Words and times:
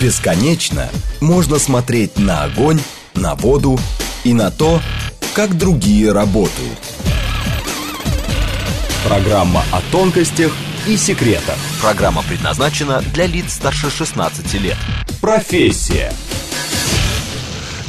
Бесконечно 0.00 0.88
можно 1.20 1.58
смотреть 1.58 2.18
на 2.18 2.44
огонь, 2.44 2.80
на 3.14 3.34
воду 3.34 3.78
и 4.24 4.32
на 4.32 4.50
то, 4.50 4.80
как 5.34 5.58
другие 5.58 6.10
работают. 6.10 6.78
Программа 9.06 9.62
о 9.70 9.82
тонкостях 9.92 10.52
и 10.86 10.96
секретах. 10.96 11.56
Программа 11.82 12.22
предназначена 12.22 13.02
для 13.12 13.26
лиц 13.26 13.52
старше 13.52 13.90
16 13.90 14.54
лет. 14.54 14.78
Профессия. 15.20 16.10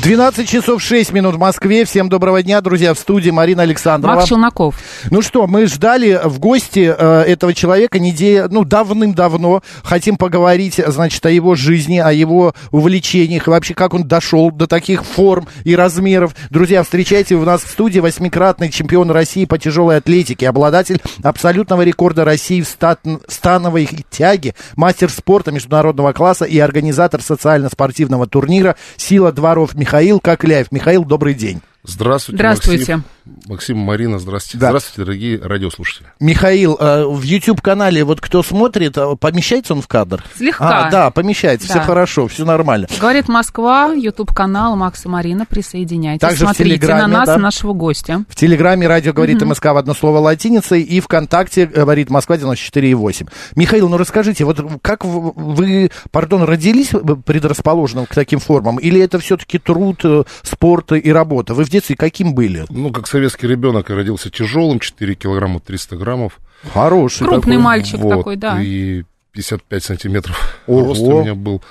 12 0.01 0.49
часов 0.49 0.81
6 0.81 1.13
минут 1.13 1.35
в 1.35 1.37
Москве. 1.37 1.85
Всем 1.85 2.09
доброго 2.09 2.41
дня, 2.41 2.59
друзья, 2.59 2.93
в 2.93 2.99
студии 2.99 3.29
Марина 3.29 3.61
Александрова. 3.61 4.15
Макс 4.15 4.27
Челноков. 4.27 4.75
Ну 5.09 5.21
что, 5.21 5.47
мы 5.47 5.65
ждали 5.65 6.19
в 6.23 6.39
гости 6.39 6.93
э, 6.95 7.21
этого 7.21 7.53
человека 7.53 7.99
неделю, 7.99 8.47
ну, 8.51 8.63
давным-давно. 8.63 9.63
Хотим 9.83 10.17
поговорить, 10.17 10.81
значит, 10.85 11.25
о 11.25 11.29
его 11.29 11.55
жизни, 11.55 11.97
о 11.97 12.11
его 12.11 12.53
увлечениях, 12.71 13.47
вообще, 13.47 13.73
как 13.73 13.93
он 13.93 14.07
дошел 14.07 14.51
до 14.51 14.67
таких 14.67 15.03
форм 15.03 15.47
и 15.63 15.75
размеров. 15.75 16.35
Друзья, 16.49 16.83
встречайте 16.83 17.35
у 17.35 17.43
нас 17.43 17.63
в 17.63 17.69
студии 17.69 17.99
восьмикратный 17.99 18.69
чемпион 18.69 19.11
России 19.11 19.45
по 19.45 19.57
тяжелой 19.57 19.97
атлетике, 19.97 20.47
обладатель 20.47 21.01
абсолютного 21.23 21.81
рекорда 21.81 22.25
России 22.25 22.61
в 22.61 22.67
стат, 22.67 22.99
становой 23.27 23.89
тяге, 24.09 24.55
мастер 24.75 25.09
спорта 25.09 25.51
международного 25.51 26.13
класса 26.13 26.45
и 26.45 26.59
организатор 26.59 27.21
социально-спортивного 27.21 28.27
турнира 28.27 28.75
«Сила 28.97 29.31
дворов» 29.31 29.73
Михаил 29.75 30.19
Кокляев. 30.19 30.71
Михаил, 30.71 31.03
добрый 31.05 31.33
день. 31.33 31.61
Здравствуйте, 31.83 32.37
Здравствуйте. 32.37 32.95
Максим. 32.97 33.03
Максим, 33.47 33.77
Марина, 33.79 34.19
здравствуйте. 34.19 34.59
Да. 34.59 34.67
Здравствуйте, 34.67 35.01
дорогие 35.03 35.39
радиослушатели. 35.41 36.07
Михаил, 36.19 36.77
э, 36.79 37.05
в 37.05 37.21
YouTube-канале, 37.23 38.03
вот 38.03 38.21
кто 38.21 38.43
смотрит, 38.43 38.97
э, 38.97 39.15
помещается 39.19 39.73
он 39.73 39.81
в 39.81 39.87
кадр? 39.87 40.23
Слегка. 40.37 40.87
А, 40.87 40.91
да, 40.91 41.09
помещается, 41.09 41.67
Да. 41.67 41.73
все 41.75 41.83
хорошо, 41.83 42.27
все 42.27 42.45
нормально. 42.45 42.87
Говорит 42.99 43.27
Москва, 43.27 43.93
YouTube-канал 43.93 44.75
Макса 44.75 45.09
Марина, 45.09 45.45
присоединяйтесь. 45.47 46.21
Также 46.21 46.45
в 46.45 46.49
Смотрите 46.49 46.77
Телеграме, 46.77 47.01
на 47.01 47.07
нас 47.07 47.27
да. 47.27 47.35
и 47.35 47.39
нашего 47.39 47.73
гостя. 47.73 48.25
В 48.29 48.35
Телеграме 48.35 48.87
радио 48.87 49.11
говорит 49.13 49.41
МСК 49.41 49.65
в 49.65 49.77
одно 49.77 49.95
слово 49.95 50.19
латиницей, 50.19 50.81
и 50.83 50.99
ВКонтакте 50.99 51.65
говорит 51.65 52.11
Москва 52.11 52.37
94,8. 52.37 53.27
Михаил, 53.55 53.89
ну 53.89 53.97
расскажите, 53.97 54.45
вот 54.45 54.63
как 54.83 55.03
в- 55.03 55.33
вы, 55.35 55.89
пардон, 56.11 56.43
родились 56.43 56.89
предрасположенным 57.25 58.05
к 58.05 58.13
таким 58.13 58.39
формам, 58.39 58.77
или 58.77 59.01
это 59.01 59.17
все-таки 59.19 59.57
труд, 59.57 60.01
э, 60.03 60.23
спорт 60.43 60.91
и 60.91 61.11
работа? 61.11 61.53
Вы 61.55 61.65
в 61.65 61.70
детстве 61.71 61.95
каким 61.95 62.33
были? 62.35 62.65
Ну, 62.69 62.91
как 62.91 63.07
советский 63.07 63.47
ребенок, 63.47 63.89
я 63.89 63.95
родился 63.95 64.29
тяжелым, 64.29 64.79
4 64.79 65.15
килограмма 65.15 65.59
300 65.59 65.95
граммов. 65.95 66.39
Хороший 66.73 67.27
Крупный 67.27 67.53
такой. 67.53 67.57
мальчик 67.57 67.99
Вот, 67.99 68.09
такой, 68.09 68.35
да. 68.35 68.61
И 68.61 69.03
55 69.31 69.83
сантиметров 69.83 70.61
Ого. 70.67 70.85
рост 70.87 71.01
у 71.01 71.21
меня 71.21 71.35
был. 71.35 71.61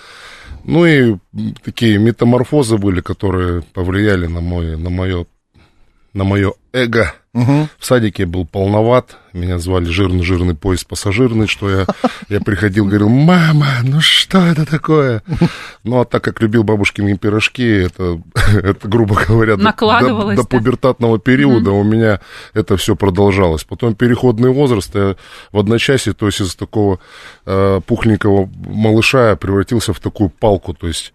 Ну 0.65 0.85
и 0.85 1.17
такие 1.65 1.99
метаморфозы 1.99 2.77
были, 2.77 3.01
которые 3.01 3.63
повлияли 3.63 4.27
на 4.27 4.41
мое, 4.41 4.77
на 4.77 4.91
мое, 4.91 5.27
на 6.13 6.25
мое 6.25 6.53
эго. 6.73 7.13
Мгм. 7.33 7.69
В 7.79 7.87
садике 7.87 8.25
я 8.25 8.29
был 8.29 8.45
полноват, 8.45 9.17
меня 9.33 9.61
звали 9.61 9.85
жирный-жирный 9.85 10.57
поезд 10.57 10.89
пассажирный, 10.89 11.47
что 11.47 11.71
я, 11.71 11.87
я 12.29 12.41
приходил, 12.41 12.87
говорил, 12.87 13.09
мама, 13.09 13.67
ну 13.85 14.01
что 14.01 14.39
это 14.39 14.67
такое? 14.67 15.23
Ну, 15.85 16.01
а 16.01 16.05
так 16.05 16.25
как 16.25 16.41
любил 16.41 16.65
бабушкины 16.65 17.17
пирожки, 17.17 17.63
это, 17.65 18.21
это 18.53 18.89
грубо 18.89 19.15
говоря, 19.29 19.57
до- 19.57 19.63
до, 20.01 20.09
до 20.43 20.49
пубертатного 20.49 21.21
периода 21.21 21.71
у 21.71 21.85
меня 21.85 22.21
это 22.53 22.77
все 22.77 22.97
продолжалось. 22.97 23.63
Потом 23.63 23.95
переходный 23.95 24.51
возраст, 24.51 24.93
я 24.97 25.15
в 25.53 25.59
одночасье, 25.59 26.15
то 26.15 26.27
есть 26.27 26.41
из 26.41 26.57
такого 26.57 26.99
э, 27.47 27.81
пухленького 27.87 28.51
малыша 28.67 29.31
я 29.31 29.37
превратился 29.37 29.93
в 29.93 30.01
такую 30.01 30.31
палку, 30.31 30.75
то 30.75 30.89
есть 30.89 31.13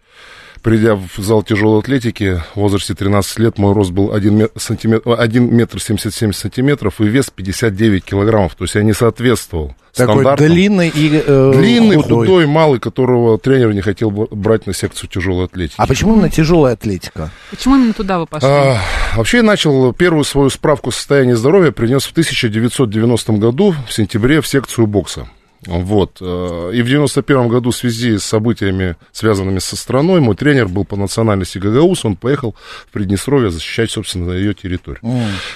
Придя 0.66 0.96
в 0.96 1.12
зал 1.20 1.44
тяжелой 1.44 1.82
атлетики 1.82 2.42
в 2.56 2.60
возрасте 2.60 2.96
13 2.96 3.38
лет, 3.38 3.60
мой 3.60 3.72
рост 3.72 3.92
был 3.92 4.12
1 4.12 4.36
метр, 4.36 4.60
сантиметр, 4.60 5.16
1 5.16 5.56
метр 5.56 5.80
77 5.80 6.34
сантиметров 6.34 7.00
и 7.02 7.03
вес 7.03 7.30
59 7.30 8.03
килограммов. 8.03 8.56
То 8.56 8.64
есть 8.64 8.74
я 8.74 8.81
не 8.81 8.94
соответствовал 8.94 9.75
Такой 9.94 10.16
стандартам. 10.16 10.48
длинный 10.48 10.90
и 10.90 11.22
э, 11.24 11.52
Длинный, 11.56 11.98
худой. 11.98 12.25
худой. 12.25 12.48
малый, 12.48 12.80
которого 12.80 13.38
тренер 13.38 13.74
не 13.74 13.81
хотел 13.81 14.09
брать 14.09 14.66
на 14.66 14.74
секцию 14.74 15.08
тяжелой 15.08 15.46
атлетики. 15.46 15.75
А 15.78 15.86
почему 15.86 16.16
именно 16.16 16.31
тяжелая 16.31 16.74
атлетика? 16.74 17.30
Почему 17.52 17.75
именно 17.75 17.94
туда 17.94 18.18
вы 18.18 18.25
пошли? 18.25 18.50
А, 18.50 18.80
вообще 19.16 19.38
я 19.38 19.44
начал 19.44 19.94
первую 19.94 20.24
свою 20.24 20.50
справку 20.50 20.90
состояния 20.90 21.36
здоровья 21.36 21.70
принес 21.70 22.06
в 22.06 22.12
1990 22.12 23.34
году 23.34 23.75
в 23.88 23.94
сентябре 23.94 24.42
в 24.42 24.48
секцию 24.48 24.88
бокса. 24.88 25.28
Вот. 25.66 26.18
э, 26.22 26.72
И 26.74 26.82
в 26.82 26.86
91 26.88 27.48
году 27.48 27.72
в 27.72 27.76
связи 27.76 28.18
с 28.18 28.24
событиями, 28.24 28.96
связанными 29.12 29.60
со 29.60 29.76
страной, 29.76 30.20
мой 30.22 30.36
тренер 30.36 30.68
был 30.68 30.86
по 30.86 30.96
национальности 30.96 31.58
Гагаус, 31.58 32.06
он 32.06 32.16
поехал 32.16 32.56
в 32.88 32.92
Приднестровье 32.92 33.50
защищать, 33.50 33.92
собственно, 33.92 34.32
ее 34.34 34.54
территорию. 34.54 35.02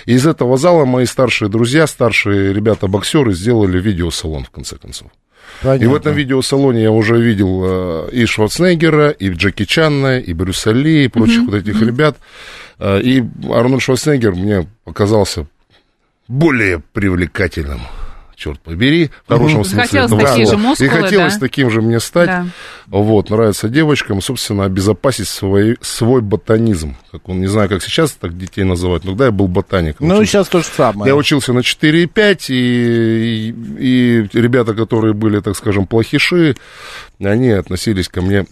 И 0.05 0.13
из 0.13 0.25
этого 0.25 0.57
зала 0.57 0.85
мои 0.85 1.05
старшие 1.05 1.49
друзья, 1.49 1.85
старшие 1.87 2.53
ребята-боксеры 2.53 3.33
сделали 3.33 3.79
видеосалон, 3.79 4.45
в 4.45 4.49
конце 4.49 4.77
концов. 4.77 5.07
И 5.61 5.63
в 5.63 5.63
Понятно. 5.63 5.95
этом 5.97 6.13
видеосалоне 6.15 6.83
я 6.83 6.91
уже 6.91 7.19
видел 7.19 7.61
э, 7.65 8.09
и 8.11 8.25
Шварценеггера, 8.25 9.09
и 9.09 9.29
Джеки 9.29 9.65
Чанна, 9.65 10.19
и 10.19 10.33
Брюса 10.33 10.71
Ли, 10.71 11.05
и 11.05 11.07
прочих 11.07 11.43
вот 11.45 11.55
этих 11.55 11.81
ребят. 11.81 12.17
Э, 12.77 13.01
и 13.01 13.23
Арнольд 13.51 13.81
Шварценеггер 13.81 14.33
мне 14.33 14.67
показался 14.85 15.47
более 16.27 16.79
привлекательным. 16.93 17.81
Черт 18.39 18.61
побери, 18.61 19.09
в 19.25 19.27
хорошем 19.33 19.65
смысле 19.65 19.75
Захотелось 19.81 20.11
этого 20.11 20.21
такие 20.21 20.45
слова. 20.47 20.61
же 20.61 20.67
мускулы, 20.69 20.87
И 20.87 20.89
хотелось 20.89 21.33
да? 21.33 21.39
таким 21.41 21.69
же 21.69 21.81
мне 21.81 21.99
стать. 21.99 22.27
Да. 22.27 22.45
Вот, 22.87 23.29
нравится 23.29 23.67
девочкам, 23.67 24.21
собственно, 24.21 24.63
обезопасить 24.63 25.27
свой, 25.27 25.77
свой 25.81 26.21
ботанизм. 26.21 26.95
Как 27.11 27.27
он, 27.27 27.41
не 27.41 27.47
знаю, 27.47 27.67
как 27.67 27.83
сейчас 27.83 28.11
так 28.13 28.37
детей 28.37 28.63
называют, 28.63 29.03
но 29.03 29.11
тогда 29.11 29.25
я 29.25 29.31
был 29.31 29.49
ботаником. 29.49 30.07
Ну, 30.07 30.15
Учился- 30.15 30.25
сейчас 30.25 30.47
то 30.47 30.59
же 30.59 30.65
самое. 30.65 31.09
я 31.09 31.17
учился 31.17 31.51
на 31.51 31.59
4,5, 31.59 32.45
и, 32.49 33.49
и, 33.77 34.29
и 34.31 34.41
ребята, 34.41 34.73
которые 34.73 35.13
были, 35.13 35.41
так 35.41 35.57
скажем, 35.57 35.85
плохиши, 35.85 36.55
они 37.21 37.49
относились 37.49 38.07
ко 38.07 38.21
мне, 38.21 38.45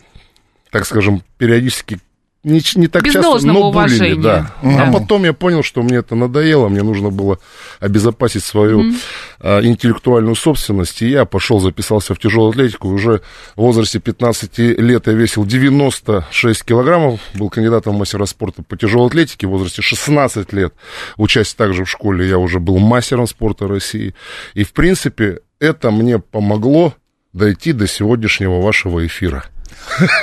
так 0.69 0.85
скажем, 0.85 1.23
периодически 1.37 1.99
не, 2.47 2.61
не 2.75 2.87
так 2.87 3.03
Без 3.03 3.13
часто, 3.13 3.29
должного 3.29 3.57
но 3.57 3.71
булили, 3.71 3.95
уважения. 3.95 4.21
да. 4.21 4.53
Да. 4.61 4.83
А 4.83 4.91
потом 4.91 5.23
я 5.25 5.33
понял, 5.33 5.63
что 5.63 5.81
мне 5.81 5.97
это 5.97 6.15
надоело, 6.15 6.69
мне 6.69 6.81
нужно 6.81 7.09
было 7.09 7.39
обезопасить 7.79 8.43
свою 8.43 8.93
а, 9.39 9.61
интеллектуальную 9.61 10.35
собственность, 10.35 11.01
и 11.01 11.09
я 11.09 11.25
пошел, 11.25 11.59
записался 11.59 12.15
в 12.15 12.19
тяжелую 12.19 12.51
атлетику, 12.51 12.89
и 12.89 12.93
уже 12.93 13.21
в 13.55 13.61
возрасте 13.61 13.99
15 13.99 14.57
лет 14.57 15.07
я 15.07 15.13
весил 15.13 15.45
96 15.45 16.63
килограммов, 16.63 17.19
был 17.33 17.49
кандидатом 17.49 17.95
в 17.95 17.99
мастера 17.99 18.25
спорта 18.25 18.63
по 18.63 18.77
тяжелой 18.77 19.07
атлетике, 19.07 19.45
в 19.47 19.51
возрасте 19.51 19.81
16 19.81 20.53
лет, 20.53 20.73
учась 21.17 21.53
также 21.53 21.83
в 21.83 21.89
школе, 21.89 22.27
я 22.27 22.37
уже 22.37 22.59
был 22.59 22.77
мастером 22.77 23.27
спорта 23.27 23.67
России, 23.67 24.15
и, 24.53 24.63
в 24.63 24.71
принципе, 24.71 25.39
это 25.59 25.91
мне 25.91 26.19
помогло 26.19 26.93
дойти 27.33 27.73
до 27.73 27.87
сегодняшнего 27.87 28.61
вашего 28.61 29.05
эфира. 29.05 29.43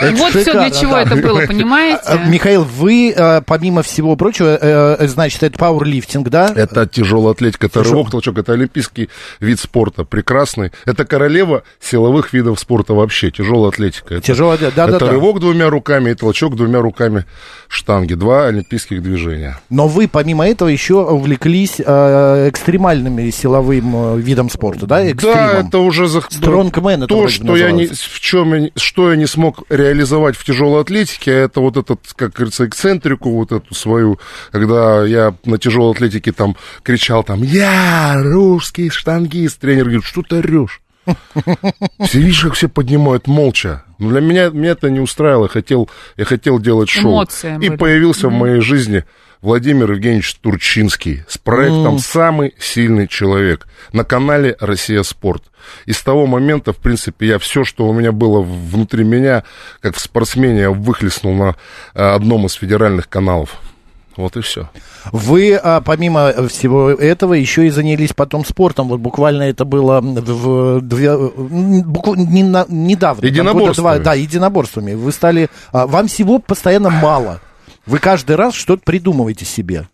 Это 0.00 0.16
вот 0.16 0.30
все 0.30 0.52
для 0.52 0.70
чего 0.70 0.92
да. 0.92 1.02
это 1.02 1.16
было, 1.16 1.40
понимаете? 1.46 2.00
А, 2.06 2.16
Михаил, 2.26 2.64
вы, 2.64 3.12
э, 3.16 3.42
помимо 3.42 3.82
всего 3.82 4.16
прочего, 4.16 4.58
э, 4.60 5.06
значит, 5.06 5.42
это 5.42 5.58
пауэрлифтинг, 5.58 6.28
да? 6.28 6.52
Это 6.54 6.86
тяжелая 6.86 7.32
атлетика, 7.32 7.66
это 7.66 7.82
рывок, 7.82 8.10
толчок, 8.10 8.38
это 8.38 8.52
олимпийский 8.52 9.10
вид 9.40 9.60
спорта, 9.60 10.04
прекрасный. 10.04 10.72
Это 10.86 11.04
королева 11.04 11.62
силовых 11.80 12.32
видов 12.32 12.58
спорта 12.58 12.94
вообще, 12.94 13.30
тяжелая 13.30 13.70
атлетика. 13.70 14.20
Тяжелая, 14.20 14.58
да, 14.58 14.70
да, 14.70 14.88
это 14.88 14.98
да. 15.00 15.10
рывок 15.10 15.40
двумя 15.40 15.68
руками 15.68 16.10
и 16.10 16.14
толчок 16.14 16.56
двумя 16.56 16.80
руками 16.80 17.24
штанги. 17.68 18.14
Два 18.14 18.46
олимпийских 18.46 19.02
движения. 19.02 19.58
Но 19.70 19.88
вы, 19.88 20.08
помимо 20.08 20.46
этого, 20.46 20.68
еще 20.68 21.02
увлеклись 21.02 21.80
э, 21.84 22.48
экстремальными 22.48 23.28
силовым 23.30 24.16
э, 24.16 24.20
видом 24.20 24.48
спорта, 24.48 24.86
да? 24.86 24.94
Да, 24.94 25.10
Экстримом. 25.10 25.68
это 25.68 25.78
уже. 25.78 26.08
Стронгмен 26.08 27.02
это 27.02 27.06
то, 27.08 27.28
что 27.28 27.56
я 27.56 27.70
не, 27.72 27.86
в 27.86 28.20
чем 28.20 28.54
я, 28.54 28.60
не- 28.60 28.72
что 28.76 29.10
я 29.10 29.16
не 29.16 29.26
смог 29.34 29.64
реализовать 29.68 30.36
в 30.36 30.44
тяжелой 30.44 30.80
атлетике, 30.82 31.32
а 31.32 31.44
это 31.44 31.60
вот 31.60 31.76
этот, 31.76 32.00
как 32.16 32.32
говорится, 32.32 32.66
эксцентрику 32.66 33.30
вот 33.30 33.52
эту 33.52 33.74
свою, 33.74 34.18
когда 34.50 35.04
я 35.04 35.34
на 35.44 35.58
тяжелой 35.58 35.92
атлетике 35.92 36.32
там 36.32 36.56
кричал 36.82 37.22
там, 37.24 37.42
я 37.42 38.14
русский 38.22 38.90
штангист, 38.90 39.60
тренер 39.60 39.84
говорит, 39.84 40.04
что 40.04 40.22
ты 40.22 40.36
орешь? 40.36 40.80
Все 42.00 42.18
видишь, 42.18 42.42
как 42.42 42.54
все 42.54 42.68
поднимают 42.68 43.26
молча. 43.26 43.84
Но 43.98 44.10
для 44.10 44.20
меня, 44.20 44.48
меня 44.48 44.70
это 44.70 44.88
не 44.88 45.00
устраивало. 45.00 45.44
Я 45.44 45.48
хотел, 45.50 45.90
я 46.16 46.24
хотел 46.24 46.58
делать 46.58 46.88
шоу. 46.88 47.12
Эмоции 47.12 47.54
И 47.56 47.68
были. 47.68 47.76
появился 47.76 48.28
в 48.28 48.32
моей 48.32 48.60
жизни 48.60 49.04
Владимир 49.44 49.92
Евгеньевич 49.92 50.36
Турчинский 50.36 51.22
с 51.28 51.36
проектом 51.36 51.98
«Самый 51.98 52.54
сильный 52.58 53.06
человек» 53.06 53.66
на 53.92 54.02
канале 54.02 54.56
«Россия 54.58 55.02
Спорт». 55.02 55.44
И 55.84 55.92
с 55.92 56.00
того 56.00 56.26
момента, 56.26 56.72
в 56.72 56.78
принципе, 56.78 57.26
я 57.26 57.38
все, 57.38 57.62
что 57.62 57.86
у 57.86 57.92
меня 57.92 58.10
было 58.10 58.40
внутри 58.40 59.04
меня, 59.04 59.44
как 59.82 59.96
в 59.96 60.00
спортсмене, 60.00 60.60
я 60.60 60.70
выхлестнул 60.70 61.34
на 61.34 61.56
э, 61.94 62.02
одном 62.02 62.46
из 62.46 62.54
федеральных 62.54 63.06
каналов. 63.10 63.60
Вот 64.16 64.34
и 64.38 64.40
все. 64.40 64.70
Вы, 65.12 65.60
а, 65.62 65.82
помимо 65.82 66.48
всего 66.48 66.88
этого, 66.88 67.34
еще 67.34 67.66
и 67.66 67.70
занялись 67.70 68.14
потом 68.14 68.46
спортом. 68.46 68.88
Вот 68.88 69.00
буквально 69.00 69.42
это 69.42 69.66
было 69.66 70.00
в, 70.00 70.80
в, 70.80 71.82
букв, 71.82 72.16
не, 72.16 72.44
на, 72.44 72.64
недавно. 72.70 73.26
Единоборствами. 73.26 73.74
Два, 73.76 73.98
да, 73.98 74.14
единоборствами. 74.14 74.94
Вы 74.94 75.12
стали... 75.12 75.50
А, 75.70 75.86
вам 75.86 76.06
всего 76.06 76.38
постоянно 76.38 76.88
мало. 76.88 77.42
Вы 77.86 77.98
каждый 77.98 78.36
раз 78.36 78.54
что-то 78.54 78.82
придумываете 78.84 79.44
себе. 79.44 79.88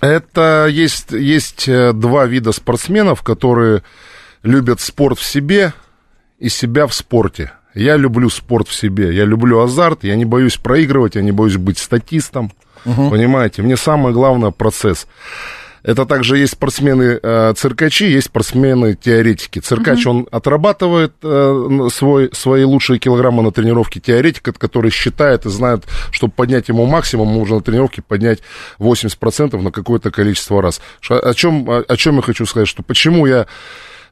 Это 0.00 0.66
есть, 0.68 1.12
есть 1.12 1.68
э, 1.68 1.92
два 1.92 2.26
вида 2.26 2.52
спортсменов, 2.52 3.22
которые 3.22 3.82
любят 4.42 4.80
спорт 4.80 5.18
в 5.18 5.24
себе 5.24 5.72
и 6.38 6.48
себя 6.48 6.86
в 6.86 6.94
спорте. 6.94 7.52
Я 7.74 7.96
люблю 7.96 8.28
спорт 8.28 8.68
в 8.68 8.74
себе, 8.74 9.14
я 9.14 9.24
люблю 9.24 9.60
азарт, 9.60 10.04
я 10.04 10.16
не 10.16 10.24
боюсь 10.24 10.56
проигрывать, 10.56 11.14
я 11.14 11.22
не 11.22 11.32
боюсь 11.32 11.56
быть 11.56 11.78
статистом. 11.78 12.52
Угу. 12.84 13.10
Понимаете, 13.10 13.62
мне 13.62 13.76
самое 13.76 14.14
главное 14.14 14.50
процесс. 14.50 15.06
Это 15.82 16.06
также 16.06 16.38
есть 16.38 16.52
спортсмены 16.52 17.18
э, 17.20 17.54
циркачи, 17.56 18.04
есть 18.04 18.28
спортсмены 18.28 18.94
теоретики. 18.94 19.58
Циркач, 19.58 20.06
угу. 20.06 20.10
он 20.10 20.28
отрабатывает 20.30 21.12
э, 21.22 21.88
свой, 21.92 22.30
свои 22.32 22.62
лучшие 22.62 23.00
килограммы 23.00 23.42
на 23.42 23.50
тренировке. 23.50 23.98
Теоретик, 23.98 24.56
который 24.58 24.92
считает 24.92 25.44
и 25.44 25.50
знает, 25.50 25.84
чтобы 26.12 26.32
поднять 26.34 26.68
ему 26.68 26.86
максимум, 26.86 27.34
нужно 27.34 27.56
на 27.56 27.62
тренировке 27.62 28.00
поднять 28.00 28.40
80% 28.78 29.60
на 29.60 29.72
какое-то 29.72 30.12
количество 30.12 30.62
раз. 30.62 30.80
О 31.08 31.34
чем, 31.34 31.68
о, 31.68 31.84
о 31.86 31.96
чем 31.96 32.16
я 32.16 32.22
хочу 32.22 32.46
сказать, 32.46 32.68
что 32.68 32.84
почему 32.84 33.26
я 33.26 33.46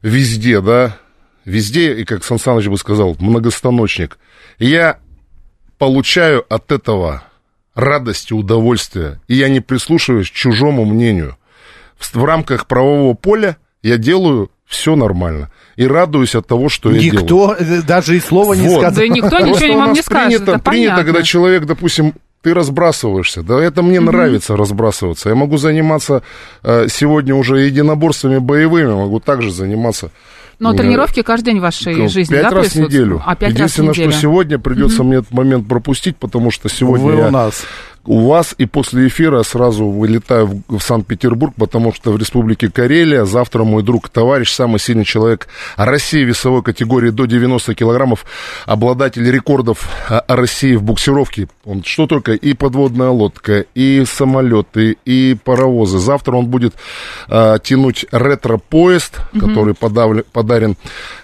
везде, 0.01 0.59
да, 0.59 0.97
везде, 1.45 1.93
и 1.93 2.03
как 2.03 2.25
Сан 2.25 2.37
Саныч 2.37 2.67
бы 2.67 2.77
сказал, 2.77 3.15
многостаночник. 3.19 4.17
Я 4.59 4.99
получаю 5.77 6.45
от 6.53 6.71
этого 6.73 7.23
радость 7.75 8.31
и 8.31 8.33
удовольствие, 8.33 9.21
и 9.29 9.35
я 9.35 9.47
не 9.47 9.61
прислушиваюсь 9.61 10.29
к 10.29 10.33
чужому 10.33 10.83
мнению 10.83 11.37
в, 12.13 12.23
рамках 12.23 12.67
правового 12.67 13.13
поля 13.13 13.57
я 13.83 13.97
делаю 13.97 14.51
все 14.65 14.95
нормально. 14.95 15.51
И 15.75 15.85
радуюсь 15.85 16.35
от 16.35 16.47
того, 16.47 16.69
что 16.69 16.91
никто 16.91 17.03
я 17.03 17.11
делаю. 17.11 17.23
Никто 17.23 17.55
э, 17.59 17.81
даже 17.81 18.15
и 18.15 18.19
слова 18.19 18.53
не 18.53 18.67
вот. 18.67 18.81
сказал. 18.81 18.95
Да 18.95 19.07
никто 19.07 19.39
ничего 19.39 19.77
вам 19.77 19.93
не 19.93 20.01
скажет, 20.01 20.45
принято, 20.45 20.59
принято 20.59 21.03
когда 21.03 21.23
человек, 21.23 21.65
допустим, 21.65 22.13
ты 22.41 22.53
разбрасываешься. 22.53 23.43
Да, 23.43 23.59
это 23.61 23.81
мне 23.81 23.97
mm-hmm. 23.97 24.01
нравится 24.01 24.57
разбрасываться. 24.57 25.29
Я 25.29 25.35
могу 25.35 25.57
заниматься 25.57 26.23
э, 26.63 26.87
сегодня 26.89 27.35
уже 27.35 27.59
единоборствами 27.59 28.39
боевыми, 28.39 28.93
могу 28.93 29.19
также 29.19 29.51
заниматься. 29.51 30.11
Но 30.59 30.73
тренировки 30.73 31.23
каждый 31.23 31.45
день 31.45 31.59
в 31.59 31.63
вашей 31.63 32.07
жизни, 32.07 32.35
пять 32.35 32.43
да, 32.43 32.49
раз 32.51 32.67
в 32.67 32.75
неделю. 32.75 33.21
А, 33.25 33.35
пять 33.35 33.53
Единственное, 33.53 33.87
раз 33.87 33.97
в 33.97 33.99
неделю. 33.99 34.11
что 34.11 34.21
сегодня 34.21 34.59
придется 34.59 35.01
mm-hmm. 35.01 35.05
мне 35.05 35.17
этот 35.17 35.31
момент 35.31 35.67
пропустить, 35.67 36.17
потому 36.17 36.51
что 36.51 36.69
сегодня 36.69 37.07
Вы 37.07 37.17
я... 37.17 37.27
у 37.27 37.31
нас 37.31 37.63
у 38.05 38.27
вас, 38.27 38.55
и 38.57 38.65
после 38.65 39.07
эфира 39.07 39.43
сразу 39.43 39.85
вылетаю 39.85 40.47
в, 40.47 40.77
в 40.77 40.81
Санкт-Петербург, 40.81 41.53
потому 41.57 41.93
что 41.93 42.11
в 42.11 42.17
Республике 42.17 42.69
Карелия 42.69 43.25
завтра 43.25 43.63
мой 43.63 43.83
друг, 43.83 44.09
товарищ, 44.09 44.51
самый 44.51 44.79
сильный 44.79 45.05
человек 45.05 45.47
России 45.77 46.23
весовой 46.23 46.63
категории 46.63 47.11
до 47.11 47.25
90 47.25 47.75
килограммов, 47.75 48.25
обладатель 48.65 49.29
рекордов 49.29 49.87
а, 50.09 50.23
России 50.27 50.75
в 50.75 50.83
буксировке. 50.83 51.47
Он 51.63 51.83
что 51.83 52.07
только, 52.07 52.33
и 52.33 52.53
подводная 52.53 53.09
лодка, 53.09 53.65
и 53.75 54.03
самолеты, 54.05 54.97
и 55.05 55.37
паровозы. 55.43 55.99
Завтра 55.99 56.35
он 56.35 56.47
будет 56.47 56.73
а, 57.27 57.59
тянуть 57.59 58.05
ретро-поезд, 58.11 59.19
mm-hmm. 59.33 59.39
который 59.39 59.73
подавлен, 59.75 60.23
подарен 60.31 60.75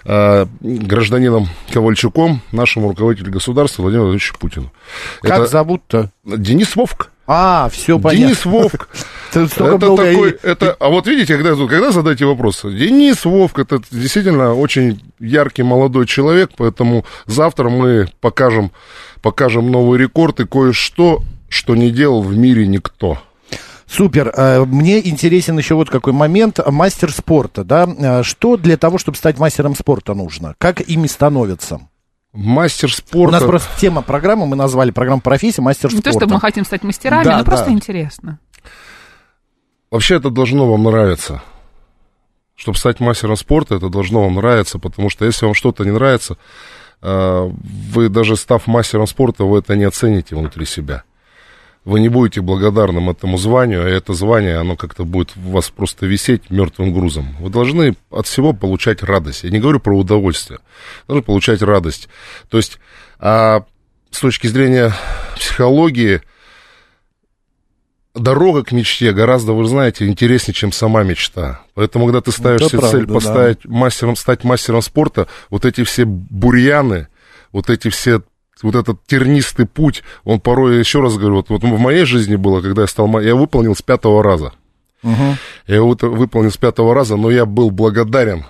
а, 0.04 0.46
гражданином 0.60 1.48
Ковальчуком, 1.72 2.40
нашему 2.52 2.90
руководителю 2.90 3.32
государства 3.32 3.82
Владимиру 3.82 4.04
Владимировичу 4.04 4.38
Путину. 4.38 4.72
Как 5.22 5.40
Это... 5.40 5.46
зовут-то? 5.46 6.10
Денис 6.24 6.67
Вовк. 6.76 7.10
А, 7.26 7.68
все 7.70 7.98
понятно. 7.98 8.26
Денис 8.26 8.44
Вовк. 8.46 8.88
это 9.34 9.78
такой, 9.78 10.30
это, 10.42 10.76
а 10.80 10.88
вот 10.88 11.06
видите, 11.06 11.36
когда, 11.36 11.54
когда 11.66 11.90
задаете 11.90 12.24
вопрос, 12.24 12.62
Денис 12.62 13.24
Вовк, 13.24 13.58
это 13.58 13.80
действительно 13.90 14.54
очень 14.54 15.02
яркий 15.20 15.62
молодой 15.62 16.06
человек, 16.06 16.50
поэтому 16.56 17.04
завтра 17.26 17.68
мы 17.68 18.08
покажем, 18.20 18.72
покажем 19.20 19.70
новый 19.70 19.98
рекорд 19.98 20.40
и 20.40 20.46
кое-что, 20.46 21.22
что 21.50 21.76
не 21.76 21.90
делал 21.90 22.22
в 22.22 22.36
мире 22.36 22.66
никто. 22.66 23.18
Супер. 23.86 24.32
Э, 24.36 24.64
мне 24.64 25.06
интересен 25.06 25.58
еще 25.58 25.74
вот 25.74 25.88
какой 25.88 26.12
момент. 26.12 26.60
Мастер 26.66 27.10
спорта, 27.10 27.64
да? 27.64 27.88
Э, 27.98 28.22
что 28.22 28.56
для 28.56 28.76
того, 28.76 28.98
чтобы 28.98 29.16
стать 29.16 29.38
мастером 29.38 29.74
спорта 29.74 30.14
нужно? 30.14 30.54
Как 30.58 30.80
ими 30.82 31.06
становятся? 31.06 31.80
Мастер 32.32 32.92
спорта. 32.92 33.36
У 33.36 33.40
нас 33.40 33.42
просто 33.42 33.80
тема 33.80 34.02
программы, 34.02 34.46
мы 34.46 34.56
назвали 34.56 34.90
программу 34.90 35.20
профессии 35.20 35.60
мастер 35.60 35.90
спорта. 35.90 35.96
Не 35.96 36.12
то, 36.12 36.18
чтобы 36.18 36.34
мы 36.34 36.40
хотим 36.40 36.64
стать 36.64 36.82
мастерами, 36.82 37.24
да, 37.24 37.38
но 37.38 37.44
да. 37.44 37.44
просто 37.44 37.70
интересно. 37.70 38.38
Вообще 39.90 40.16
это 40.16 40.30
должно 40.30 40.70
вам 40.70 40.84
нравиться. 40.84 41.42
Чтобы 42.54 42.76
стать 42.76 43.00
мастером 43.00 43.36
спорта, 43.36 43.76
это 43.76 43.88
должно 43.88 44.22
вам 44.22 44.34
нравиться, 44.34 44.78
потому 44.78 45.10
что 45.10 45.24
если 45.24 45.46
вам 45.46 45.54
что-то 45.54 45.84
не 45.84 45.92
нравится, 45.92 46.36
э, 47.00 47.50
вы 47.92 48.08
даже 48.08 48.36
став 48.36 48.66
мастером 48.66 49.06
спорта, 49.06 49.44
вы 49.44 49.60
это 49.60 49.76
не 49.76 49.84
оцените 49.84 50.36
внутри 50.36 50.66
себя 50.66 51.04
вы 51.88 52.00
не 52.00 52.10
будете 52.10 52.42
благодарным 52.42 53.08
этому 53.08 53.38
званию, 53.38 53.82
а 53.82 53.88
это 53.88 54.12
звание, 54.12 54.58
оно 54.58 54.76
как-то 54.76 55.04
будет 55.04 55.32
у 55.38 55.52
вас 55.52 55.70
просто 55.70 56.04
висеть 56.04 56.50
мертвым 56.50 56.92
грузом. 56.92 57.34
Вы 57.40 57.48
должны 57.48 57.96
от 58.10 58.26
всего 58.26 58.52
получать 58.52 59.02
радость. 59.02 59.44
Я 59.44 59.48
не 59.50 59.58
говорю 59.58 59.80
про 59.80 59.96
удовольствие. 59.96 60.60
Должны 61.06 61.22
получать 61.22 61.62
радость. 61.62 62.10
То 62.50 62.58
есть, 62.58 62.78
а 63.18 63.64
с 64.10 64.20
точки 64.20 64.48
зрения 64.48 64.92
психологии, 65.34 66.20
дорога 68.14 68.64
к 68.64 68.72
мечте 68.72 69.12
гораздо, 69.12 69.54
вы 69.54 69.64
знаете, 69.64 70.06
интереснее, 70.06 70.54
чем 70.54 70.72
сама 70.72 71.04
мечта. 71.04 71.62
Поэтому, 71.72 72.04
когда 72.04 72.20
ты 72.20 72.32
ставишь 72.32 72.66
себе 72.66 72.82
цель 72.82 73.06
поставить 73.06 73.60
да. 73.64 73.70
мастером, 73.70 74.14
стать 74.14 74.44
мастером 74.44 74.82
спорта, 74.82 75.26
вот 75.48 75.64
эти 75.64 75.84
все 75.84 76.04
бурьяны, 76.04 77.08
вот 77.50 77.70
эти 77.70 77.88
все 77.88 78.20
вот 78.62 78.74
этот 78.74 79.04
тернистый 79.06 79.66
путь, 79.66 80.02
он 80.24 80.40
порой, 80.40 80.78
еще 80.78 81.00
раз 81.00 81.16
говорю, 81.16 81.36
вот, 81.36 81.50
вот 81.50 81.62
в 81.62 81.78
моей 81.78 82.04
жизни 82.04 82.36
было, 82.36 82.60
когда 82.60 82.82
я 82.82 82.88
стал, 82.88 83.20
я 83.20 83.34
выполнил 83.34 83.74
с 83.74 83.82
пятого 83.82 84.22
раза. 84.22 84.52
Угу. 85.02 85.36
Я 85.68 85.76
его 85.76 85.96
выполнил 86.00 86.50
с 86.50 86.56
пятого 86.56 86.94
раза, 86.94 87.16
но 87.16 87.30
я 87.30 87.46
был 87.46 87.70
благодарен 87.70 88.44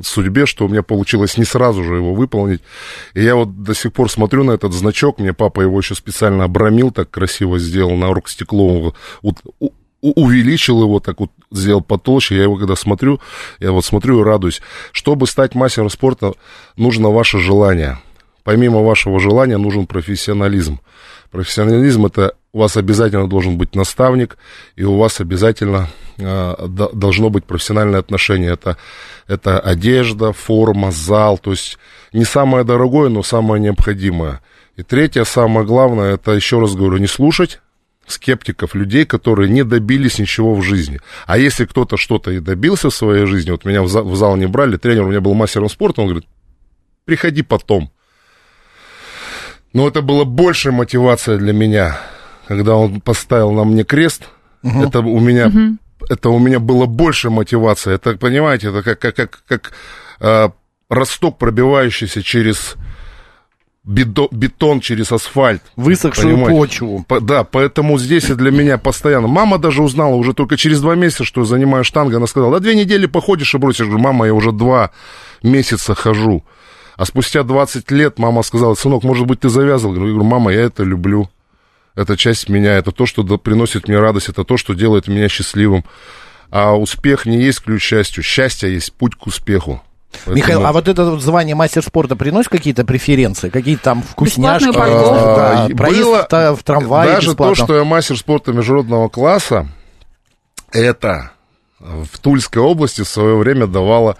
судьбе, 0.00 0.46
что 0.46 0.66
у 0.66 0.68
меня 0.68 0.82
получилось 0.82 1.36
не 1.36 1.44
сразу 1.44 1.84
же 1.84 1.96
его 1.96 2.14
выполнить. 2.14 2.62
И 3.14 3.22
я 3.22 3.36
вот 3.36 3.62
до 3.62 3.74
сих 3.74 3.92
пор 3.92 4.10
смотрю 4.10 4.44
на 4.44 4.52
этот 4.52 4.72
значок, 4.72 5.18
мне 5.18 5.32
папа 5.32 5.60
его 5.60 5.78
еще 5.78 5.94
специально 5.94 6.44
обрамил, 6.44 6.90
так 6.90 7.10
красиво 7.10 7.58
сделал 7.58 7.96
на 7.96 8.08
оргстекло, 8.08 8.94
увеличил 10.00 10.82
его, 10.82 10.98
так 11.00 11.20
вот 11.20 11.30
сделал 11.50 11.82
потолще. 11.82 12.36
Я 12.36 12.44
его 12.44 12.56
когда 12.56 12.76
смотрю, 12.76 13.20
я 13.60 13.72
вот 13.72 13.84
смотрю 13.84 14.20
и 14.20 14.24
радуюсь. 14.24 14.60
Чтобы 14.90 15.26
стать 15.26 15.54
мастером 15.54 15.90
спорта, 15.90 16.32
нужно 16.76 17.10
ваше 17.10 17.38
желание– 17.38 17.98
помимо 18.44 18.82
вашего 18.82 19.20
желания 19.20 19.58
нужен 19.58 19.86
профессионализм. 19.86 20.80
Профессионализм 21.30 22.06
это 22.06 22.34
у 22.52 22.58
вас 22.58 22.76
обязательно 22.76 23.28
должен 23.28 23.56
быть 23.56 23.74
наставник, 23.74 24.36
и 24.76 24.84
у 24.84 24.98
вас 24.98 25.20
обязательно 25.20 25.88
э, 26.18 26.54
должно 26.68 27.30
быть 27.30 27.44
профессиональное 27.46 28.00
отношение. 28.00 28.52
Это, 28.52 28.76
это 29.26 29.58
одежда, 29.58 30.32
форма, 30.32 30.92
зал, 30.92 31.38
то 31.38 31.52
есть 31.52 31.78
не 32.12 32.24
самое 32.24 32.64
дорогое, 32.64 33.08
но 33.08 33.22
самое 33.22 33.60
необходимое. 33.60 34.40
И 34.76 34.82
третье, 34.82 35.24
самое 35.24 35.66
главное, 35.66 36.14
это, 36.14 36.32
еще 36.32 36.60
раз 36.60 36.74
говорю, 36.74 36.98
не 36.98 37.06
слушать 37.06 37.60
скептиков, 38.06 38.74
людей, 38.74 39.06
которые 39.06 39.48
не 39.48 39.64
добились 39.64 40.18
ничего 40.18 40.54
в 40.54 40.62
жизни. 40.62 41.00
А 41.26 41.38
если 41.38 41.64
кто-то 41.64 41.96
что-то 41.96 42.30
и 42.30 42.40
добился 42.40 42.90
в 42.90 42.94
своей 42.94 43.26
жизни, 43.26 43.50
вот 43.50 43.64
меня 43.64 43.82
в 43.82 43.88
зал, 43.88 44.04
в 44.04 44.16
зал 44.16 44.36
не 44.36 44.46
брали, 44.46 44.76
тренер 44.76 45.04
у 45.04 45.08
меня 45.08 45.20
был 45.20 45.34
мастером 45.34 45.68
спорта, 45.68 46.02
он 46.02 46.08
говорит, 46.08 46.28
приходи 47.04 47.42
потом. 47.42 47.90
Но 49.72 49.88
это 49.88 50.02
была 50.02 50.24
большая 50.24 50.72
мотивация 50.72 51.38
для 51.38 51.52
меня, 51.52 51.98
когда 52.46 52.76
он 52.76 53.00
поставил 53.00 53.52
на 53.52 53.64
мне 53.64 53.84
крест. 53.84 54.28
Угу. 54.62 54.82
Это 54.82 55.00
у 55.00 55.20
меня, 55.20 55.48
угу. 55.48 55.78
это 56.08 56.30
у 56.30 56.38
меня 56.38 56.60
было 56.60 56.86
больше 56.86 57.30
мотивация. 57.30 57.94
Это, 57.94 58.16
понимаете, 58.16 58.68
это 58.68 58.82
как, 58.82 58.98
как, 58.98 59.14
как, 59.14 59.42
как 59.46 59.72
э, 60.20 60.50
росток, 60.88 61.38
пробивающийся 61.38 62.22
через 62.22 62.76
бетон, 63.84 64.28
бетон 64.30 64.80
через 64.80 65.10
асфальт. 65.12 65.62
Высохшую 65.76 66.34
понимаете? 66.36 66.58
почву. 66.58 67.04
По, 67.08 67.20
да, 67.20 67.44
поэтому 67.44 67.98
здесь 67.98 68.30
и 68.30 68.34
для 68.34 68.50
меня 68.50 68.78
постоянно. 68.78 69.26
Мама 69.26 69.58
даже 69.58 69.82
узнала 69.82 70.14
уже 70.14 70.34
только 70.34 70.56
через 70.56 70.80
два 70.80 70.94
месяца, 70.94 71.24
что 71.24 71.40
я 71.40 71.46
занимаю 71.46 71.84
штангой. 71.84 72.18
Она 72.18 72.26
сказала, 72.26 72.54
да 72.54 72.60
две 72.60 72.74
недели 72.74 73.06
походишь 73.06 73.54
и 73.54 73.58
бросишь. 73.58 73.80
Я 73.80 73.86
говорю, 73.86 74.02
мама, 74.02 74.26
я 74.26 74.34
уже 74.34 74.52
два 74.52 74.90
месяца 75.42 75.94
хожу. 75.94 76.44
А 76.96 77.04
спустя 77.04 77.42
20 77.42 77.90
лет 77.90 78.18
мама 78.18 78.42
сказала, 78.42 78.74
сынок, 78.74 79.02
может 79.02 79.26
быть, 79.26 79.40
ты 79.40 79.48
завязал? 79.48 79.92
Я 79.92 79.98
говорю, 79.98 80.24
мама, 80.24 80.52
я 80.52 80.62
это 80.62 80.82
люблю. 80.82 81.30
Это 81.94 82.16
часть 82.16 82.48
меня, 82.48 82.74
это 82.74 82.90
то, 82.90 83.06
что 83.06 83.22
приносит 83.38 83.88
мне 83.88 83.98
радость, 83.98 84.28
это 84.28 84.44
то, 84.44 84.56
что 84.56 84.74
делает 84.74 85.08
меня 85.08 85.28
счастливым. 85.28 85.84
А 86.50 86.74
успех 86.74 87.26
не 87.26 87.42
есть 87.42 87.60
ключ 87.60 87.82
к 87.82 87.84
счастью. 87.84 88.22
Счастье 88.22 88.72
есть 88.72 88.92
путь 88.92 89.14
к 89.14 89.26
успеху. 89.26 89.82
Поэтому... 90.12 90.36
Михаил, 90.36 90.66
а 90.66 90.72
вот 90.72 90.88
это 90.88 91.06
вот 91.06 91.22
звание 91.22 91.54
мастер 91.54 91.82
спорта 91.82 92.16
приносит 92.16 92.50
какие-то 92.50 92.84
преференции? 92.84 93.48
Какие-то 93.48 93.82
там 93.82 94.02
вкусняшки? 94.02 94.68
А, 94.74 95.68
да, 95.68 95.74
проезд 95.74 96.30
Было... 96.30 96.56
в 96.56 96.62
трамвае 96.62 97.14
Даже 97.14 97.30
бесплатно. 97.30 97.56
то, 97.56 97.64
что 97.64 97.76
я 97.76 97.84
мастер 97.84 98.18
спорта 98.18 98.52
международного 98.52 99.08
класса, 99.08 99.68
это 100.70 101.32
в 101.80 102.18
Тульской 102.18 102.62
области 102.62 103.02
в 103.02 103.08
свое 103.08 103.36
время 103.36 103.66
давало 103.66 104.16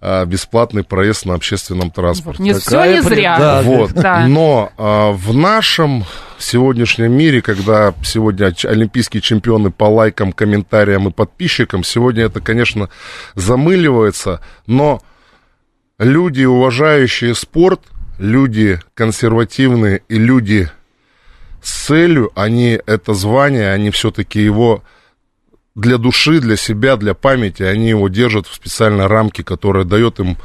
а, 0.00 0.24
бесплатный 0.24 0.84
проезд 0.84 1.26
на 1.26 1.34
общественном 1.34 1.90
транспорте. 1.90 2.42
Не 2.42 2.54
все 2.54 2.84
не 2.84 3.02
зря. 3.02 3.36
Да, 3.38 3.62
вот. 3.62 3.92
Да. 3.92 4.26
Но 4.28 4.72
а, 4.76 5.10
в 5.10 5.34
нашем 5.34 6.04
сегодняшнем 6.38 7.12
мире, 7.12 7.42
когда 7.42 7.92
сегодня 8.04 8.54
олимпийские 8.64 9.20
чемпионы 9.20 9.70
по 9.70 9.84
лайкам, 9.84 10.32
комментариям 10.32 11.08
и 11.08 11.12
подписчикам, 11.12 11.82
сегодня 11.82 12.24
это, 12.24 12.40
конечно, 12.40 12.90
замыливается, 13.34 14.40
но 14.66 15.02
люди, 15.98 16.44
уважающие 16.44 17.34
спорт, 17.34 17.80
люди 18.18 18.80
консервативные 18.94 20.02
и 20.08 20.16
люди 20.16 20.70
с 21.60 21.86
целью, 21.86 22.30
они 22.36 22.80
это 22.86 23.14
звание, 23.14 23.72
они 23.72 23.90
все-таки 23.90 24.40
его 24.40 24.84
для 25.78 25.96
души, 25.96 26.40
для 26.40 26.56
себя, 26.56 26.96
для 26.96 27.14
памяти, 27.14 27.62
они 27.62 27.90
его 27.90 28.08
держат 28.08 28.46
в 28.46 28.54
специальной 28.54 29.06
рамке, 29.06 29.44
которая 29.44 29.84
дает 29.84 30.18
им 30.20 30.36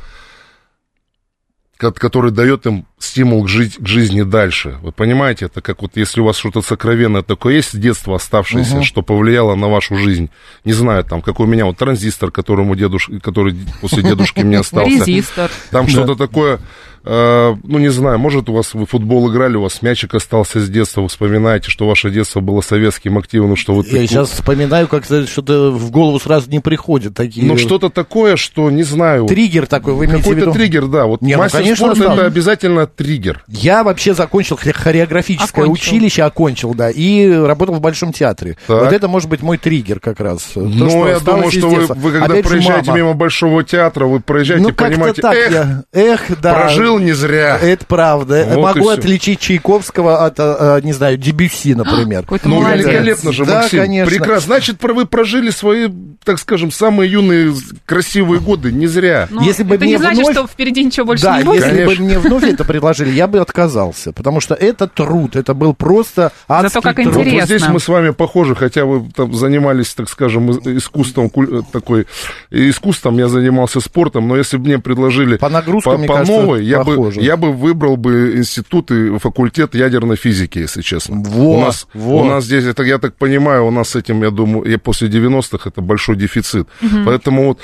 который 1.78 2.32
дает 2.32 2.66
им 2.66 2.86
стимул 2.98 3.44
к, 3.44 3.50
жить, 3.50 3.76
к 3.78 3.86
жизни 3.86 4.22
дальше. 4.22 4.78
Вы 4.82 4.94
понимаете, 4.94 5.46
это 5.46 5.60
как 5.60 5.82
вот 5.82 5.98
если 5.98 6.22
у 6.22 6.24
вас 6.24 6.38
что-то 6.38 6.62
сокровенное 6.62 7.24
такое 7.24 7.56
есть 7.56 7.72
с 7.72 7.76
детства 7.76 8.16
оставшееся, 8.16 8.78
угу. 8.78 8.84
что 8.84 9.02
повлияло 9.02 9.56
на 9.56 9.68
вашу 9.68 9.98
жизнь. 9.98 10.30
Не 10.64 10.72
знаю, 10.72 11.04
там, 11.04 11.22
как 11.22 11.42
у 11.42 11.46
меня 11.46 11.66
вот 11.66 11.78
транзистор, 11.78 12.32
которому 12.32 12.76
дедуш... 12.76 13.10
который 13.22 13.58
после 13.82 14.04
дедушки 14.04 14.42
мне 14.42 14.60
остался. 14.60 15.04
Резистор. 15.04 15.52
Там 15.72 15.90
что-то 15.90 16.16
такое 16.16 16.62
Э, 17.06 17.56
ну, 17.64 17.80
не 17.80 17.90
знаю, 17.90 18.18
может, 18.18 18.50
у 18.50 18.54
вас 18.54 18.74
вы 18.74 18.86
футбол 18.86 19.30
играли, 19.32 19.58
у 19.58 19.64
вас 19.64 19.82
мячик 19.82 20.16
остался 20.16 20.62
с 20.62 20.70
детства, 20.70 21.02
вы 21.02 21.10
вспоминаете, 21.10 21.70
что 21.70 21.88
ваше 21.88 22.10
детство 22.10 22.40
было 22.40 22.62
советским, 22.62 23.18
активным, 23.18 23.56
что 23.56 23.74
вот... 23.74 23.88
Я 23.88 24.00
так... 24.00 24.10
сейчас 24.10 24.30
вспоминаю, 24.30 24.88
как-то 24.88 25.28
что-то 25.28 25.72
в 25.72 25.92
голову 25.92 26.20
сразу 26.20 26.50
не 26.50 26.60
приходит. 26.60 27.14
Такие... 27.14 27.46
Ну, 27.46 27.58
что-то 27.58 27.90
такое, 27.90 28.38
что, 28.38 28.70
не 28.72 28.84
знаю... 28.84 29.26
Триггер 29.26 29.68
такой, 29.68 29.94
вы 29.94 30.06
имеете 30.06 30.24
Какой-то 30.24 30.52
триггер, 30.52 30.88
да. 30.88 31.06
Вот 31.06 31.22
не, 31.22 31.34
ну, 31.34 31.40
мастер 31.40 31.60
ну, 31.60 31.66
конечно, 31.66 31.96
спорта 31.96 32.14
это 32.14 32.26
обязательно 32.26 32.88
триггер. 32.88 33.44
Я 33.48 33.84
вообще 33.84 34.14
закончил 34.14 34.58
хореографическое 34.58 35.66
окончил. 35.66 35.74
училище, 35.74 36.24
окончил, 36.24 36.74
да, 36.74 36.90
и 36.90 37.30
работал 37.30 37.76
в 37.76 37.82
Большом 37.82 38.14
театре. 38.14 38.58
Так. 38.66 38.84
Вот 38.84 38.94
это 38.94 39.08
может 39.10 39.30
быть 39.30 39.42
мой 39.42 39.58
триггер 39.58 40.00
как 40.00 40.20
раз. 40.22 40.52
Ну, 40.56 41.08
я 41.08 41.20
думаю, 41.20 41.52
что 41.52 41.68
вы, 41.68 41.86
вы 41.88 42.12
когда 42.12 42.26
Опять 42.26 42.46
проезжаете 42.46 42.88
мама. 42.92 42.98
мимо 42.98 43.14
Большого 43.14 43.64
театра, 43.64 44.06
вы 44.06 44.22
проезжаете, 44.22 44.64
ну, 44.64 44.74
понимаете, 44.74 45.22
так 45.22 45.36
эх, 45.36 45.52
я, 45.52 45.84
эх, 45.92 46.42
да. 46.42 46.54
прожил 46.54 46.93
жил 46.94 47.06
не 47.06 47.14
зря. 47.14 47.58
Это 47.62 47.86
правда. 47.86 48.46
Вот 48.50 48.76
Могу 48.76 48.90
отличить 48.90 49.40
Чайковского 49.40 50.26
от, 50.26 50.40
э, 50.40 50.56
э, 50.60 50.82
не 50.84 50.94
знаю, 50.94 51.18
Дебюсси, 51.18 51.76
например. 51.76 52.26
Ну, 52.44 52.62
великолепно 52.68 53.32
же, 53.32 53.46
да, 53.46 53.62
Максим. 53.62 53.80
конечно. 53.80 54.10
Прекрасно. 54.10 54.48
Значит, 54.48 54.78
вы 54.82 55.06
прожили 55.06 55.50
свои, 55.50 55.90
так 56.24 56.40
скажем, 56.40 56.72
самые 56.72 57.12
юные 57.12 57.54
красивые 57.86 58.40
годы 58.42 58.72
не 58.72 58.86
зря. 58.86 59.28
Но 59.30 59.40
ну, 59.40 59.48
если 59.48 59.64
бы 59.64 59.76
это 59.76 59.86
не 59.86 59.98
значит, 59.98 60.24
вновь... 60.24 60.36
что 60.36 60.48
впереди 60.48 60.84
ничего 60.84 61.06
больше 61.06 61.24
да, 61.24 61.38
не 61.38 61.44
будет. 61.44 61.66
если 61.66 61.86
бы 61.86 61.96
мне 62.04 62.20
вновь 62.20 62.44
это 62.44 62.66
предложили, 62.66 63.12
я 63.12 63.28
бы 63.28 63.40
отказался. 63.40 64.12
Потому 64.12 64.42
что 64.42 64.56
это 64.56 64.88
труд, 64.88 65.36
это 65.36 65.54
был 65.54 65.74
просто 65.74 66.32
адский 66.48 66.70
Зато 66.70 66.82
как 66.82 66.96
труд. 66.96 67.08
интересно. 67.08 67.40
Вот 67.40 67.46
здесь 67.46 67.68
мы 67.70 67.80
с 67.80 67.88
вами 67.88 68.10
похожи, 68.10 68.56
хотя 68.56 68.86
вы 68.86 69.10
там 69.16 69.34
занимались, 69.34 69.94
так 69.94 70.10
скажем, 70.10 70.52
искусством, 70.52 71.32
такой, 71.72 72.08
искусством, 72.52 73.18
я 73.18 73.28
занимался 73.30 73.80
спортом, 73.80 74.28
но 74.28 74.36
если 74.36 74.58
бы 74.58 74.66
мне 74.66 74.80
предложили 74.80 75.38
по, 75.38 75.50
нагрузкам, 75.50 76.06
по, 76.06 76.20
по 76.20 76.26
новой, 76.26 76.66
я 76.66 76.83
бы, 76.84 77.12
я 77.16 77.38
бы 77.38 77.52
выбрал 77.52 77.98
бы 77.98 78.38
институт 78.38 78.92
и 78.92 79.18
факультет 79.18 79.76
ядерной 79.76 80.16
физики, 80.16 80.60
если 80.60 80.82
честно. 80.82 81.22
Вот, 81.26 81.58
у 81.58 81.62
нас, 81.62 81.88
вот. 81.94 82.22
у 82.22 82.26
нас 82.26 82.46
здесь, 82.46 82.66
это, 82.66 82.84
я 82.84 83.00
так 83.00 83.16
понимаю, 83.16 83.66
у 83.66 83.72
нас 83.72 83.90
с 83.90 83.96
этим, 83.96 84.22
я 84.24 84.32
думаю, 84.32 84.70
я 84.70 84.78
после 84.78 85.10
90-х 85.10 85.70
это 85.70 85.82
большой 85.82 86.16
дефицит. 86.16 86.68
Угу. 86.82 87.06
Поэтому 87.06 87.48
вот 87.48 87.60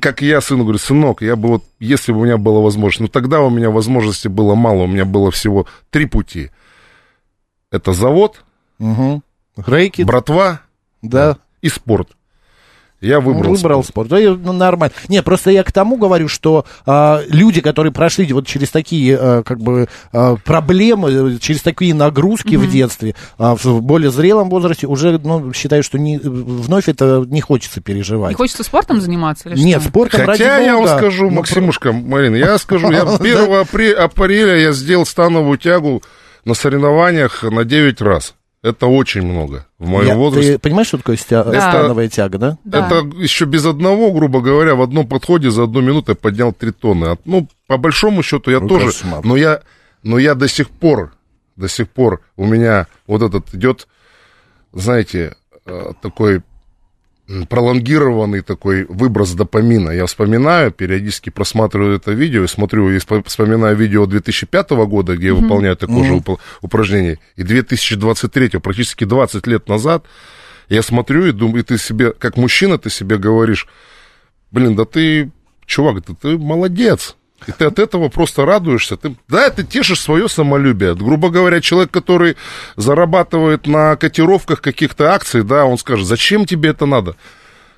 как 0.00 0.22
я 0.22 0.40
сыну 0.40 0.62
говорю, 0.62 0.78
сынок, 0.78 1.20
я 1.20 1.36
бы 1.36 1.48
вот, 1.48 1.64
если 1.78 2.12
бы 2.12 2.20
у 2.20 2.24
меня 2.24 2.38
была 2.38 2.60
возможность, 2.60 3.00
ну 3.00 3.08
тогда 3.08 3.40
у 3.40 3.50
меня 3.50 3.70
возможности 3.70 4.28
было 4.28 4.54
мало, 4.54 4.84
у 4.84 4.86
меня 4.86 5.04
было 5.04 5.30
всего 5.30 5.66
три 5.90 6.06
пути. 6.06 6.50
Это 7.70 7.92
завод, 7.92 8.42
угу. 8.78 9.22
Рэкет. 9.56 10.06
братва 10.06 10.60
да. 11.02 11.36
и 11.60 11.68
спорт. 11.68 12.08
Я 13.00 13.20
выбрал, 13.20 13.54
выбрал 13.54 13.84
спорт. 13.84 14.08
спорт. 14.08 14.08
Да, 14.08 14.36
ну, 14.42 14.52
нормально. 14.52 14.94
Не, 15.08 15.22
просто 15.22 15.50
я 15.50 15.62
к 15.64 15.72
тому 15.72 15.96
говорю, 15.96 16.28
что 16.28 16.64
а, 16.86 17.22
люди, 17.28 17.60
которые 17.60 17.92
прошли 17.92 18.32
вот 18.32 18.46
через 18.46 18.70
такие 18.70 19.18
а, 19.20 19.42
как 19.42 19.60
бы 19.60 19.88
а, 20.12 20.36
проблемы, 20.36 21.38
через 21.38 21.60
такие 21.60 21.94
нагрузки 21.94 22.54
mm-hmm. 22.54 22.58
в 22.58 22.70
детстве, 22.70 23.14
а, 23.38 23.54
в 23.54 23.82
более 23.82 24.10
зрелом 24.10 24.48
возрасте, 24.48 24.86
уже 24.86 25.18
ну, 25.22 25.52
считаю, 25.52 25.82
что 25.82 25.98
не, 25.98 26.18
вновь 26.18 26.88
это 26.88 27.24
не 27.26 27.42
хочется 27.42 27.82
переживать. 27.82 28.30
Не 28.30 28.36
хочется 28.36 28.64
спортом 28.64 29.00
заниматься? 29.00 29.50
Или 29.50 29.60
Нет, 29.60 29.82
спортом 29.82 30.20
Хотя 30.24 30.56
ради 30.56 30.64
я 30.64 30.76
вам 30.76 30.88
скажу, 30.98 31.24
ну, 31.24 31.36
Максимушка, 31.36 31.92
Марина, 31.92 32.36
я 32.36 32.56
скажу, 32.56 32.90
я 32.90 33.02
1 33.20 33.96
апреля 33.98 34.56
я 34.56 34.72
сделал 34.72 35.04
становую 35.04 35.58
тягу 35.58 36.02
на 36.46 36.54
соревнованиях 36.54 37.42
на 37.42 37.64
9 37.64 38.00
раз. 38.00 38.34
Это 38.66 38.88
очень 38.88 39.22
много 39.22 39.64
в 39.78 39.86
моем 39.86 40.08
Я, 40.08 40.16
возрасте. 40.16 40.54
Ты 40.54 40.58
понимаешь, 40.58 40.88
что 40.88 40.98
такое 40.98 41.16
стя... 41.16 41.44
да. 41.44 41.70
становая 41.70 42.08
тяга, 42.08 42.38
да? 42.38 42.58
да? 42.64 42.86
Это 42.86 43.16
еще 43.16 43.44
без 43.44 43.64
одного, 43.64 44.10
грубо 44.10 44.40
говоря, 44.40 44.74
в 44.74 44.82
одном 44.82 45.06
подходе 45.06 45.52
за 45.52 45.62
одну 45.62 45.82
минуту 45.82 46.10
я 46.10 46.16
поднял 46.16 46.52
3 46.52 46.72
тонны. 46.72 47.16
Ну, 47.24 47.48
по 47.68 47.76
большому 47.76 48.24
счету 48.24 48.50
я 48.50 48.58
ну, 48.58 48.66
тоже... 48.66 48.90
Но 49.22 49.36
я, 49.36 49.60
но 50.02 50.18
я 50.18 50.34
до 50.34 50.48
сих 50.48 50.68
пор, 50.68 51.12
до 51.54 51.68
сих 51.68 51.88
пор 51.88 52.22
у 52.36 52.44
меня 52.44 52.88
вот 53.06 53.22
этот 53.22 53.54
идет, 53.54 53.86
знаете, 54.72 55.36
э, 55.64 55.92
такой 56.02 56.42
пролонгированный 57.48 58.40
такой 58.40 58.84
выброс 58.84 59.32
допамина. 59.32 59.90
Я 59.90 60.06
вспоминаю, 60.06 60.70
периодически 60.70 61.30
просматриваю 61.30 61.96
это 61.96 62.12
видео 62.12 62.44
и 62.44 62.46
смотрю, 62.46 62.90
и 62.90 62.98
вспоминаю 62.98 63.76
видео 63.76 64.06
2005 64.06 64.70
года, 64.70 65.16
где 65.16 65.28
я 65.28 65.32
mm-hmm. 65.32 65.36
выполняю 65.36 65.76
такое 65.76 66.04
mm-hmm. 66.04 66.28
же 66.28 66.38
упражнение, 66.62 67.18
и 67.36 67.42
2023, 67.42 68.60
практически 68.60 69.04
20 69.04 69.46
лет 69.46 69.68
назад, 69.68 70.04
я 70.68 70.82
смотрю 70.82 71.26
и 71.26 71.32
думаю, 71.32 71.60
и 71.60 71.66
ты 71.66 71.78
себе, 71.78 72.12
как 72.12 72.36
мужчина, 72.36 72.78
ты 72.78 72.90
себе 72.90 73.18
говоришь, 73.18 73.66
блин, 74.50 74.76
да 74.76 74.84
ты, 74.84 75.30
чувак, 75.64 76.04
да 76.06 76.14
ты 76.20 76.38
молодец, 76.38 77.16
и 77.46 77.52
ты 77.52 77.66
от 77.66 77.78
этого 77.78 78.08
просто 78.08 78.44
радуешься. 78.44 78.96
Ты, 78.96 79.16
да, 79.28 79.50
ты 79.50 79.64
тешишь 79.64 80.00
свое 80.00 80.28
самолюбие. 80.28 80.94
Грубо 80.94 81.30
говоря, 81.30 81.60
человек, 81.60 81.90
который 81.90 82.36
зарабатывает 82.76 83.66
на 83.66 83.96
котировках 83.96 84.60
каких-то 84.60 85.12
акций, 85.12 85.42
да, 85.42 85.64
он 85.64 85.78
скажет, 85.78 86.06
зачем 86.06 86.46
тебе 86.46 86.70
это 86.70 86.86
надо? 86.86 87.16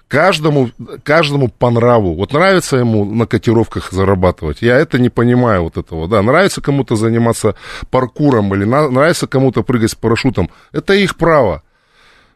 Каждому, 0.09 0.71
каждому 1.03 1.49
по 1.49 1.71
нраву. 1.71 2.15
Вот 2.15 2.33
нравится 2.33 2.79
ему 2.79 3.05
на 3.05 3.27
котировках 3.27 3.93
зарабатывать. 3.93 4.63
Я 4.63 4.79
это 4.79 4.99
не 4.99 5.11
понимаю 5.11 5.65
вот 5.65 5.77
этого. 5.77 6.09
Да, 6.09 6.23
нравится 6.23 6.63
кому-то 6.63 6.97
заниматься 6.97 7.57
паркуром 7.91 8.55
или 8.55 8.65
на, 8.65 8.89
нравится 8.89 9.27
кому-то 9.27 9.63
прыгать 9.63 9.91
с 9.91 9.95
парашютом. 9.95 10.51
Это 10.73 10.95
их 10.95 11.17
право. 11.17 11.63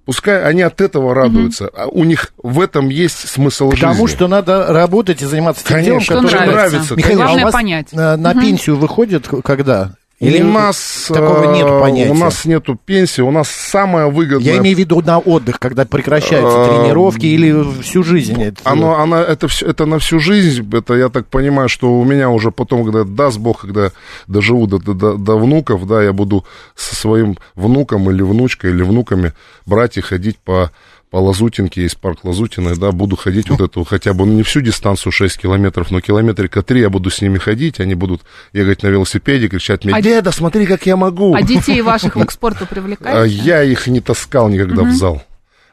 Пускай 0.05 0.43
они 0.43 0.63
от 0.63 0.81
этого 0.81 1.15
радуются. 1.15 1.67
Mm-hmm. 1.67 1.77
А 1.77 1.87
у 1.87 2.05
них 2.05 2.33
в 2.43 2.61
этом 2.61 2.89
есть 2.89 3.29
смысл 3.29 3.71
Потому 3.71 3.77
жизни. 3.77 3.87
Потому 3.87 4.07
что 4.09 4.29
надо 4.29 4.73
работать 4.73 5.23
и 5.23 5.25
заниматься 5.25 5.65
тем 5.65 5.77
Конечно, 5.77 6.15
делом, 6.15 6.25
которое 6.25 6.47
нравится. 6.47 6.77
нравится. 6.77 6.97
Михаил, 6.97 7.23
а 7.23 7.33
у 7.33 7.39
вас 7.39 7.53
понять. 7.53 7.93
на, 7.93 8.17
на 8.17 8.33
mm-hmm. 8.33 8.41
пенсию 8.41 8.77
выходит 8.77 9.29
когда? 9.29 9.93
Или 10.23 10.41
у 10.41 10.53
нас 10.53 11.07
такого 11.09 11.53
нет 11.53 11.67
э, 11.67 11.81
понятия? 11.81 12.11
У 12.13 12.15
нас 12.15 12.45
нету 12.45 12.79
пенсии, 12.85 13.23
у 13.23 13.33
нас 13.33 13.49
самое 13.49 14.09
выгодное... 14.09 14.53
Я 14.53 14.59
имею 14.59 14.77
в 14.77 14.79
виду 14.79 15.01
на 15.01 15.19
отдых, 15.19 15.59
когда 15.59 15.85
прекращаются 15.85 16.59
э, 16.59 16.69
тренировки 16.69 17.27
или 17.27 17.83
всю 17.83 18.05
жизнь. 18.05 18.41
Это... 18.41 18.61
Оно, 18.63 19.01
оно, 19.01 19.17
это, 19.17 19.49
все, 19.49 19.67
это 19.67 19.85
на 19.85 19.99
всю 19.99 20.21
жизнь, 20.21 20.69
это 20.73 20.95
я 20.95 21.09
так 21.09 21.27
понимаю, 21.27 21.69
что 21.69 21.93
у 21.93 22.05
меня 22.05 22.31
уже 22.31 22.53
потом, 22.53 22.85
когда 22.85 23.03
даст 23.03 23.39
Бог, 23.39 23.63
когда 23.63 23.91
доживу 24.29 24.69
до, 24.69 24.79
до, 24.79 25.17
до 25.17 25.37
внуков, 25.37 25.89
да, 25.89 26.01
я 26.03 26.13
буду 26.13 26.45
со 26.77 26.95
своим 26.95 27.37
внуком 27.57 28.09
или 28.09 28.23
внучкой 28.23 28.71
или 28.71 28.83
внуками 28.83 29.33
брать 29.67 29.97
и 29.97 30.01
ходить 30.03 30.39
по 30.39 30.71
по 31.13 31.19
Лазутинке, 31.19 31.83
есть 31.83 31.99
парк 31.99 32.21
Лазутиной, 32.25 32.75
да, 32.75 32.91
буду 32.91 33.17
ходить 33.17 33.51
вот 33.51 33.61
эту 33.61 33.85
хотя 33.85 34.15
бы, 34.15 34.25
ну, 34.25 34.33
не 34.33 34.43
всю 34.43 34.63
дистанцию 34.63 35.13
6 35.13 35.37
километров, 35.37 35.91
но 35.91 36.01
километрика 36.01 36.63
3 36.63 36.81
я 36.81 36.89
буду 36.89 37.11
с 37.11 37.21
ними 37.21 37.37
ходить, 37.37 37.81
они 37.81 37.95
будут 37.95 38.23
ехать 38.55 38.83
на 38.83 38.87
велосипеде, 38.89 39.49
кричать 39.49 39.85
мне, 39.85 39.95
а 39.95 40.01
деда, 40.01 40.33
смотри, 40.33 40.65
как 40.65 40.87
я 40.87 40.97
могу. 40.97 41.35
А 41.35 41.43
детей 41.43 41.83
ваших 41.83 42.17
вы 42.17 42.25
к 42.25 42.33
спорту 42.33 42.67
привлекаете? 42.67 43.19
А 43.19 43.25
я 43.27 43.63
их 43.63 43.87
не 43.89 44.01
таскал 44.01 44.49
никогда 44.49 44.85
в 44.85 44.93
зал. 44.93 45.23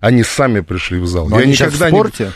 Они 0.01 0.23
сами 0.23 0.59
пришли 0.59 0.99
в 0.99 1.07
зал. 1.07 1.29
Но 1.29 1.39
я 1.39 1.45
никогда 1.45 1.85
в 1.85 1.89
спорте? 1.89 2.25
Не... 2.25 2.31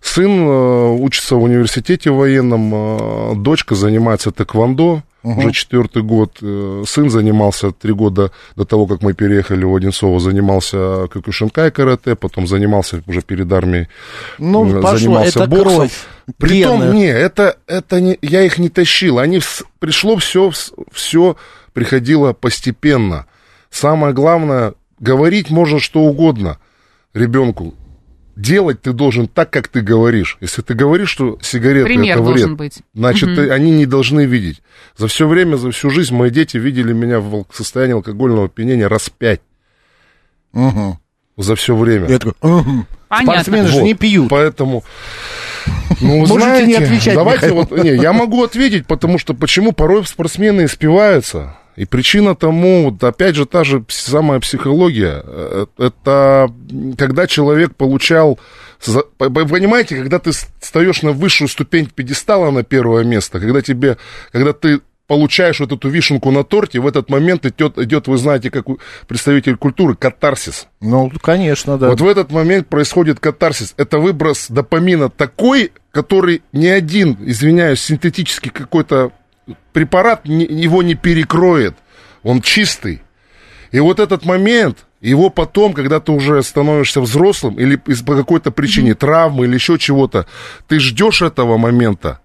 Сын 0.00 0.30
э, 0.30 0.88
учится 0.98 1.36
в 1.36 1.42
университете 1.44 2.10
военном, 2.10 2.72
э, 2.74 3.34
дочка 3.36 3.76
занимается 3.76 4.32
тэквондо. 4.32 5.04
Угу. 5.24 5.40
Уже 5.40 5.52
четвертый 5.52 6.02
год 6.02 6.38
э, 6.42 6.84
сын 6.86 7.10
занимался, 7.10 7.72
три 7.72 7.92
года 7.92 8.30
до 8.54 8.64
того, 8.64 8.86
как 8.86 9.02
мы 9.02 9.14
переехали 9.14 9.64
в 9.64 9.74
Одинцово, 9.74 10.20
занимался 10.20 11.08
кокушинкай 11.08 11.72
карате, 11.72 12.14
потом 12.14 12.46
занимался 12.46 13.02
уже 13.06 13.22
перед 13.22 13.52
армией, 13.52 13.88
ну, 14.38 14.68
занимался 14.68 15.40
пошло, 15.40 15.42
это 15.42 15.46
боксом. 15.46 15.76
Кровь, 15.76 16.06
Притом, 16.36 16.80
гены. 16.82 16.94
не, 16.94 17.06
это, 17.06 17.56
это 17.66 18.00
не, 18.00 18.16
я 18.22 18.42
их 18.42 18.58
не 18.58 18.68
тащил, 18.68 19.18
они, 19.18 19.40
пришло 19.80 20.16
все, 20.18 20.52
все 20.92 21.36
приходило 21.72 22.32
постепенно. 22.32 23.26
Самое 23.70 24.14
главное, 24.14 24.74
говорить 25.00 25.50
можно 25.50 25.80
что 25.80 26.02
угодно 26.02 26.58
ребенку, 27.12 27.74
делать 28.38 28.80
ты 28.80 28.92
должен 28.92 29.26
так, 29.28 29.50
как 29.50 29.68
ты 29.68 29.80
говоришь. 29.80 30.38
Если 30.40 30.62
ты 30.62 30.74
говоришь, 30.74 31.10
что 31.10 31.38
сигареты 31.42 31.84
Пример 31.86 32.16
это 32.16 32.22
вред, 32.22 32.36
должен 32.36 32.56
быть. 32.56 32.78
значит, 32.94 33.28
Мгм. 33.30 33.36
ты- 33.36 33.50
они 33.50 33.70
не 33.72 33.84
должны 33.84 34.24
видеть. 34.26 34.62
За 34.96 35.08
все 35.08 35.26
время, 35.26 35.56
за 35.56 35.70
всю 35.72 35.90
жизнь 35.90 36.14
мои 36.14 36.30
дети 36.30 36.56
видели 36.56 36.92
меня 36.92 37.18
в 37.20 37.44
состоянии 37.52 37.94
алкогольного 37.94 38.46
опьянения 38.46 38.86
раз 38.88 39.10
пять 39.10 39.40
Мгм. 40.52 40.98
за 41.36 41.54
все 41.56 41.74
время. 41.76 42.08
Я 42.08 42.18
такой, 42.18 42.34
«Мгм». 42.42 42.86
Понятно. 43.08 43.32
Спортсмены 43.32 43.68
же 43.68 43.74
Вот. 43.78 43.82
не 43.84 43.94
пьют. 43.94 44.28
Поэтому, 44.28 44.84
ну, 46.00 46.18
Можете 46.18 46.38
знаете, 46.40 46.66
не 46.66 46.74
отвечать, 46.74 47.14
давайте 47.14 47.46
Михаил. 47.46 47.66
вот, 47.70 47.84
не, 47.84 47.90
я 47.96 48.12
могу 48.12 48.44
ответить, 48.44 48.86
потому 48.86 49.18
что 49.18 49.34
почему 49.34 49.72
порой 49.72 50.04
спортсмены 50.06 50.66
испиваются. 50.66 51.56
И 51.78 51.84
причина 51.84 52.34
тому, 52.34 52.90
вот 52.90 53.04
опять 53.04 53.36
же, 53.36 53.46
та 53.46 53.62
же 53.62 53.84
самая 53.88 54.40
психология. 54.40 55.22
Э, 55.24 55.66
Это 55.78 56.52
когда 56.98 57.28
человек 57.28 57.76
получал... 57.76 58.40
Понимаете, 59.18 59.96
когда 59.96 60.18
ты 60.18 60.32
встаешь 60.32 61.02
на 61.02 61.12
высшую 61.12 61.48
ступень 61.48 61.86
пьедестала 61.86 62.50
на 62.50 62.64
первое 62.64 63.04
место, 63.04 63.38
когда 63.38 63.62
тебе, 63.62 63.96
когда 64.32 64.52
ты 64.52 64.80
получаешь 65.06 65.60
вот 65.60 65.72
эту 65.72 65.88
вишенку 65.88 66.30
на 66.32 66.42
торте, 66.42 66.80
в 66.80 66.86
этот 66.86 67.10
момент 67.10 67.46
идет, 67.46 67.78
идет 67.78 68.08
вы 68.08 68.18
знаете, 68.18 68.50
как 68.50 68.66
представитель 69.06 69.56
культуры, 69.56 69.94
катарсис. 69.94 70.66
Ну, 70.80 71.10
конечно, 71.22 71.78
да. 71.78 71.90
Вот 71.90 72.00
в 72.00 72.06
этот 72.06 72.30
момент 72.32 72.68
происходит 72.68 73.20
катарсис. 73.20 73.74
Это 73.76 73.98
выброс 73.98 74.46
допамина 74.48 75.10
такой, 75.10 75.72
который 75.92 76.42
ни 76.52 76.66
один, 76.66 77.16
извиняюсь, 77.20 77.80
синтетический 77.80 78.50
какой-то 78.50 79.12
препарат 79.78 80.26
не- 80.26 80.44
его 80.64 80.82
не 80.82 80.94
перекроет. 80.96 81.76
Он 82.24 82.40
чистый. 82.42 83.00
И 83.70 83.78
вот 83.78 84.00
этот 84.00 84.24
момент, 84.24 84.86
его 85.00 85.30
потом, 85.30 85.72
когда 85.72 86.00
ты 86.00 86.10
уже 86.10 86.42
становишься 86.42 87.00
взрослым, 87.00 87.54
или 87.60 87.80
из- 87.86 88.02
по 88.02 88.16
какой-то 88.16 88.50
причине, 88.50 88.94
травмы 88.94 89.44
или 89.46 89.54
еще 89.54 89.78
чего-то, 89.78 90.26
ты 90.66 90.80
ждешь 90.80 91.22
этого 91.22 91.58
момента, 91.58 92.18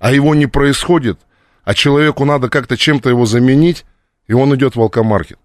а 0.00 0.10
его 0.12 0.34
не 0.34 0.46
происходит, 0.48 1.20
а 1.64 1.74
человеку 1.74 2.24
надо 2.24 2.48
как-то 2.48 2.76
чем-то 2.76 3.08
его 3.08 3.24
заменить, 3.24 3.84
и 4.26 4.32
он 4.32 4.52
идет 4.56 4.74
в 4.74 4.80
алкомаркет. 4.80 5.38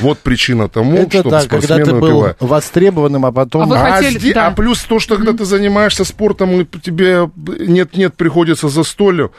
Вот 0.00 0.18
причина 0.20 0.68
тому, 0.68 0.96
это 0.96 1.20
что 1.20 1.30
да, 1.30 1.40
когда 1.40 1.40
спортсмены 1.42 1.84
ты 1.84 1.90
был 1.92 2.00
выпивают. 2.00 2.36
востребованным, 2.40 3.26
а 3.26 3.32
потом... 3.32 3.70
А 3.72 3.76
А, 3.76 3.90
хотели- 3.96 4.18
сде- 4.18 4.34
да. 4.34 4.46
а 4.46 4.50
плюс 4.52 4.80
то, 4.82 4.98
что 4.98 5.16
когда 5.16 5.32
ты 5.34 5.44
занимаешься 5.44 6.04
спортом, 6.04 6.60
и 6.60 6.64
тебе 6.80 7.30
нет-нет, 7.36 8.14
приходится 8.14 8.68
за 8.68 8.82
столью. 8.82 9.30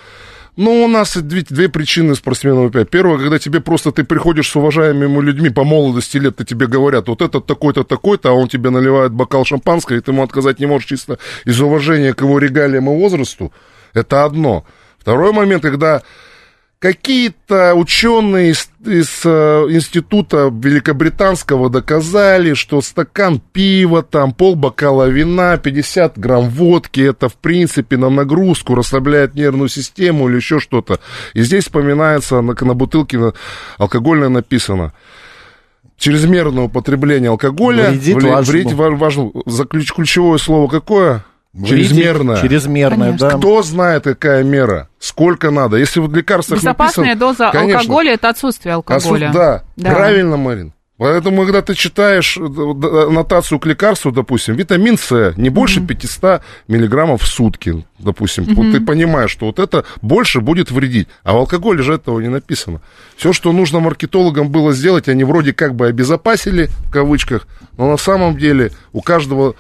Ну, 0.58 0.84
у 0.84 0.88
нас 0.88 1.16
две, 1.16 1.44
две 1.44 1.70
причины 1.70 2.14
спортсменов 2.14 2.66
выпивают. 2.66 2.90
Первое, 2.90 3.18
когда 3.18 3.40
тебе 3.40 3.62
просто 3.62 3.92
ты 3.92 4.04
приходишь 4.04 4.50
с 4.50 4.56
уважаемыми 4.56 5.22
людьми 5.22 5.50
по 5.50 5.64
молодости 5.64 6.18
лет, 6.18 6.42
и 6.42 6.46
тебе 6.46 6.68
говорят, 6.68 7.08
вот 7.08 7.22
этот 7.22 7.46
такой-то, 7.46 7.84
такой-то, 7.86 8.30
а 8.30 8.34
он 8.34 8.50
тебе 8.50 8.70
наливает 8.70 9.14
бокал 9.14 9.46
шампанского, 9.46 9.96
и 9.96 10.02
ты 10.02 10.12
ему 10.12 10.24
отказать 10.24 10.60
не 10.60 10.66
можешь 10.66 10.90
чисто 10.90 11.20
из 11.46 11.60
уважения 11.62 12.14
к 12.14 12.22
его 12.22 12.38
регалиям 12.38 12.90
и 12.90 12.94
возрасту. 12.94 13.54
Это 13.94 14.26
одно. 14.26 14.66
Второй 15.00 15.32
момент, 15.32 15.64
когда 15.64 16.04
Какие-то 16.82 17.76
ученые 17.76 18.50
из, 18.54 18.68
из, 18.84 19.22
э, 19.24 19.68
института 19.70 20.52
великобританского 20.52 21.70
доказали, 21.70 22.56
что 22.56 22.82
стакан 22.82 23.40
пива, 23.40 24.02
там 24.02 24.34
полбокала 24.34 25.08
вина, 25.08 25.58
50 25.58 26.18
грамм 26.18 26.50
водки, 26.50 27.00
это 27.02 27.30
в 27.30 27.36
принципе 27.36 27.98
на 27.98 28.10
нагрузку 28.10 28.74
расслабляет 28.74 29.36
нервную 29.36 29.70
систему 29.70 30.28
или 30.28 30.38
еще 30.38 30.60
что-то. 30.60 31.00
И 31.36 31.44
здесь 31.44 31.66
вспоминается, 31.66 32.42
на, 32.42 32.56
на 32.60 32.74
бутылке 32.74 33.20
на- 33.20 33.34
алкогольное 33.78 34.30
написано. 34.30 34.92
Чрезмерное 35.98 36.64
употребление 36.64 37.30
алкоголя 37.30 37.92
Вредит 37.92 38.16
вредит 38.50 38.74
ва- 38.74 38.90
важно. 38.90 39.30
За 39.46 39.66
ключ- 39.66 39.94
ключевое 39.94 40.40
слово 40.40 40.68
какое? 40.68 41.24
Чрезмерное, 41.66 42.38
Конечно. 42.40 43.18
да. 43.18 43.38
Кто 43.38 43.62
знает, 43.62 44.04
какая 44.06 44.44
мера? 44.44 44.88
Сколько 45.00 45.52
надо? 45.52 45.78
Если 45.78 46.00
в 46.00 46.14
лекарствах 46.16 46.60
Безопасная 46.60 47.10
написано... 47.16 47.20
доза 47.32 47.52
Конечно. 47.52 47.80
алкоголя 47.82 48.14
это 48.14 48.30
отсутствие 48.30 48.76
алкоголя. 48.76 49.28
суть- 49.28 49.32
да, 49.34 49.64
Да. 49.76 49.92
правильно, 49.92 50.38
Марин. 50.38 50.74
Поэтому, 50.98 51.42
когда 51.46 51.64
ты 51.64 51.74
читаешь 51.74 52.38
э, 52.38 52.42
аннотацию 52.44 53.58
к 53.58 53.66
лекарству, 53.66 54.12
допустим, 54.12 54.54
витамин 54.54 55.00
С 55.00 55.34
не 55.36 55.50
больше 55.50 55.82
500 55.82 56.42
миллиграммов 56.68 57.24
в 57.24 57.28
сутки, 57.28 57.88
допустим, 57.98 58.44
вот 58.54 58.72
ты 58.72 58.80
понимаешь, 58.80 59.32
что 59.32 59.48
вот 59.48 59.58
это 59.58 59.84
больше 60.04 60.42
будет 60.42 60.70
вредить. 60.70 61.08
А 61.24 61.34
в 61.34 61.38
алкоголе 61.38 61.82
же 61.82 61.96
этого 61.96 62.20
не 62.20 62.28
написано. 62.30 62.82
Все, 63.18 63.34
что 63.34 63.52
нужно 63.52 63.80
маркетологам 63.80 64.50
было 64.50 64.74
сделать, 64.74 65.10
они 65.10 65.24
вроде 65.24 65.54
как 65.54 65.74
бы 65.74 65.88
обезопасили, 65.88 66.70
в 66.86 66.92
кавычках, 66.92 67.48
но 67.78 67.90
на 67.90 67.98
самом 67.98 68.38
деле 68.38 68.72
у 68.94 69.02
каждого 69.02 69.56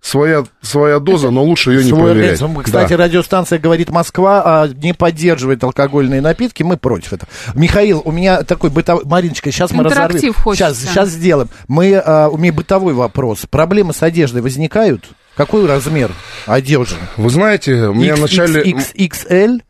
своя, 0.00 0.44
своя 0.62 0.98
доза, 1.00 1.30
но 1.30 1.42
лучше 1.42 1.72
ее 1.72 1.82
не 1.84 1.90
Свой 1.90 2.12
проверять. 2.12 2.40
организм. 2.40 2.62
Кстати, 2.62 2.90
Да. 2.90 2.96
радиостанция 3.04 3.58
говорит 3.58 3.90
Москва 3.90 4.42
а, 4.44 4.68
не 4.68 4.94
поддерживает 4.94 5.62
алкогольные 5.64 6.20
напитки. 6.20 6.62
Мы 6.62 6.76
против 6.76 7.12
этого. 7.14 7.28
Михаил, 7.54 8.02
у 8.04 8.12
меня 8.12 8.42
такой 8.42 8.70
бытовой... 8.70 9.04
Мариночка, 9.04 9.50
сейчас 9.50 9.72
мы 9.72 9.84
разорвем. 9.84 10.06
Интерактив 10.06 10.36
хочется. 10.36 10.74
Сейчас, 10.74 10.92
сейчас 10.92 11.08
сделаем. 11.10 11.48
Мы, 11.66 11.94
а, 11.96 12.28
у 12.28 12.36
меня 12.38 12.52
бытовой 12.52 12.94
вопрос. 12.94 13.46
Проблемы 13.50 13.92
с 13.92 14.02
одеждой 14.02 14.42
возникают? 14.42 15.04
Какой 15.36 15.66
размер 15.66 16.10
одежды? 16.46 16.96
Вы 17.16 17.30
знаете, 17.30 17.74
у 17.88 17.94
меня 17.94 18.16
в 18.16 18.20
начале... 18.20 18.62
XXL? 18.72 19.60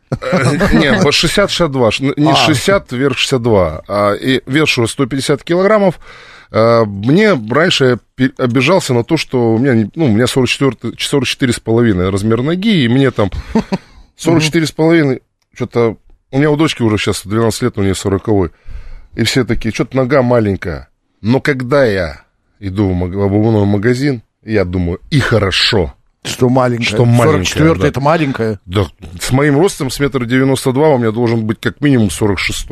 Нет, 0.73 1.03
вот 1.05 1.13
60-62, 1.13 1.91
ш- 1.91 2.05
не 2.17 2.31
А. 2.33 2.35
60 2.35 2.93
вверх 2.93 3.19
62, 3.19 3.83
а 3.87 4.13
и 4.15 4.41
вешу 4.47 4.87
150 4.87 5.43
килограммов. 5.45 5.99
А, 6.51 6.85
Мне 6.85 7.35
раньше 7.35 7.99
я 8.19 8.31
обижался 8.39 8.95
на 8.95 9.05
то, 9.05 9.17
что 9.17 9.55
у 9.55 9.59
меня, 9.59 9.89
ну, 9.95 10.07
у 10.07 10.09
меня 10.09 10.27
44, 10.27 10.95
44 10.99 11.53
с 11.53 11.61
половиной 11.61 12.11
размер 12.11 12.43
ноги, 12.43 12.85
и 12.85 12.89
мне 12.89 13.11
там 13.11 13.31
44 14.17 14.67
с 14.67 14.73
половиной, 14.73 15.23
что-то, 15.55 15.97
у 16.31 16.39
меня 16.39 16.51
у 16.51 16.57
дочки 16.57 16.83
уже 16.83 16.99
сейчас 16.99 17.27
12 17.27 17.63
лет, 17.63 17.79
у 17.79 17.83
нее 17.83 17.95
40 17.95 18.53
и 19.15 19.25
все 19.25 19.45
такие, 19.45 19.75
что-то 19.75 19.97
нога 19.97 20.23
маленькая. 20.23 20.89
Но 21.21 21.41
когда 21.41 21.85
я 21.85 22.23
иду 22.61 22.89
в 22.89 23.21
обувной 23.21 23.67
магазин, 23.67 24.23
я 24.45 24.65
думаю, 24.65 25.01
и 25.11 25.19
хорошо. 25.19 25.95
Что 26.25 26.49
маленькая? 26.49 26.85
Что 26.85 27.05
маленькая, 27.05 27.59
44 27.59 27.75
да. 27.75 27.89
это 27.89 28.01
маленькая? 28.01 28.61
Да, 28.67 28.87
с 29.21 29.31
моим 29.33 29.59
ростом, 29.59 29.91
с 29.91 29.99
метра 29.99 30.25
девяносто 30.25 30.73
два, 30.73 30.91
у 30.91 30.99
меня 30.99 31.11
должен 31.11 31.47
быть 31.47 31.59
как 31.61 31.81
минимум 31.81 32.11
46 32.11 32.69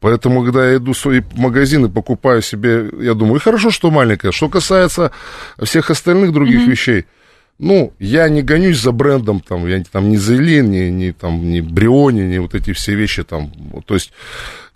Поэтому, 0.00 0.44
когда 0.44 0.70
я 0.70 0.76
иду 0.76 0.92
в 0.92 0.98
свой 0.98 1.24
магазин 1.34 1.86
и 1.86 1.88
покупаю 1.88 2.40
себе, 2.40 2.88
я 3.00 3.14
думаю, 3.14 3.36
и 3.36 3.42
хорошо, 3.42 3.70
что 3.70 3.90
маленькая. 3.90 4.30
Что 4.30 4.48
касается 4.48 5.10
всех 5.60 5.90
остальных 5.90 6.32
других 6.32 6.66
вещей, 6.66 7.06
ну, 7.58 7.92
я 7.98 8.28
не 8.28 8.42
гонюсь 8.42 8.80
за 8.80 8.92
брендом, 8.92 9.40
там, 9.40 9.66
я 9.66 9.82
там 9.90 10.08
не 10.08 10.16
Зелин, 10.16 10.70
не, 10.70 10.90
не, 10.92 11.12
там, 11.12 11.50
не 11.50 11.60
Бриони, 11.60 12.20
не 12.20 12.38
вот 12.38 12.54
эти 12.54 12.72
все 12.72 12.94
вещи 12.94 13.24
там. 13.24 13.52
То 13.84 13.94
есть 13.94 14.12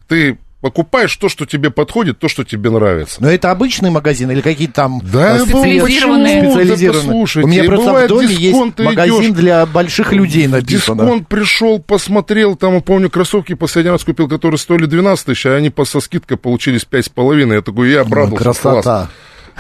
ты 0.08 0.38
покупаешь 0.62 1.14
то, 1.16 1.28
что 1.28 1.44
тебе 1.44 1.70
подходит, 1.70 2.20
то, 2.20 2.28
что 2.28 2.44
тебе 2.44 2.70
нравится. 2.70 3.20
Но 3.20 3.28
это 3.28 3.50
обычный 3.50 3.90
магазин 3.90 4.30
или 4.30 4.40
какие-то 4.40 4.74
там 4.74 5.00
Да, 5.02 5.38
ну, 5.38 5.44
специализированные. 5.44 6.36
почему? 6.36 6.42
Да 6.42 6.60
специализированные? 6.62 7.02
послушайте, 7.02 7.46
У 7.46 7.50
меня 7.50 7.64
просто 7.64 7.92
в 7.92 8.08
доме 8.08 8.34
есть 8.34 8.78
магазин 8.78 9.24
идешь, 9.24 9.34
для 9.36 9.66
больших 9.66 10.12
людей 10.12 10.46
написано. 10.46 11.02
Дисконт 11.02 11.28
пришел, 11.28 11.80
посмотрел, 11.80 12.54
там, 12.54 12.76
я 12.76 12.80
помню, 12.80 13.10
кроссовки 13.10 13.54
последний 13.54 13.90
раз 13.90 14.04
купил, 14.04 14.28
которые 14.28 14.56
стоили 14.56 14.86
12 14.86 15.26
тысяч, 15.26 15.46
а 15.46 15.56
они 15.56 15.70
по, 15.70 15.84
со 15.84 16.00
скидкой 16.00 16.36
получились 16.36 16.86
5,5. 16.90 17.54
Я 17.54 17.60
такой, 17.60 17.90
я 17.90 18.02
обрадовался, 18.02 18.44
Красота. 18.44 18.82
класс. 18.82 19.08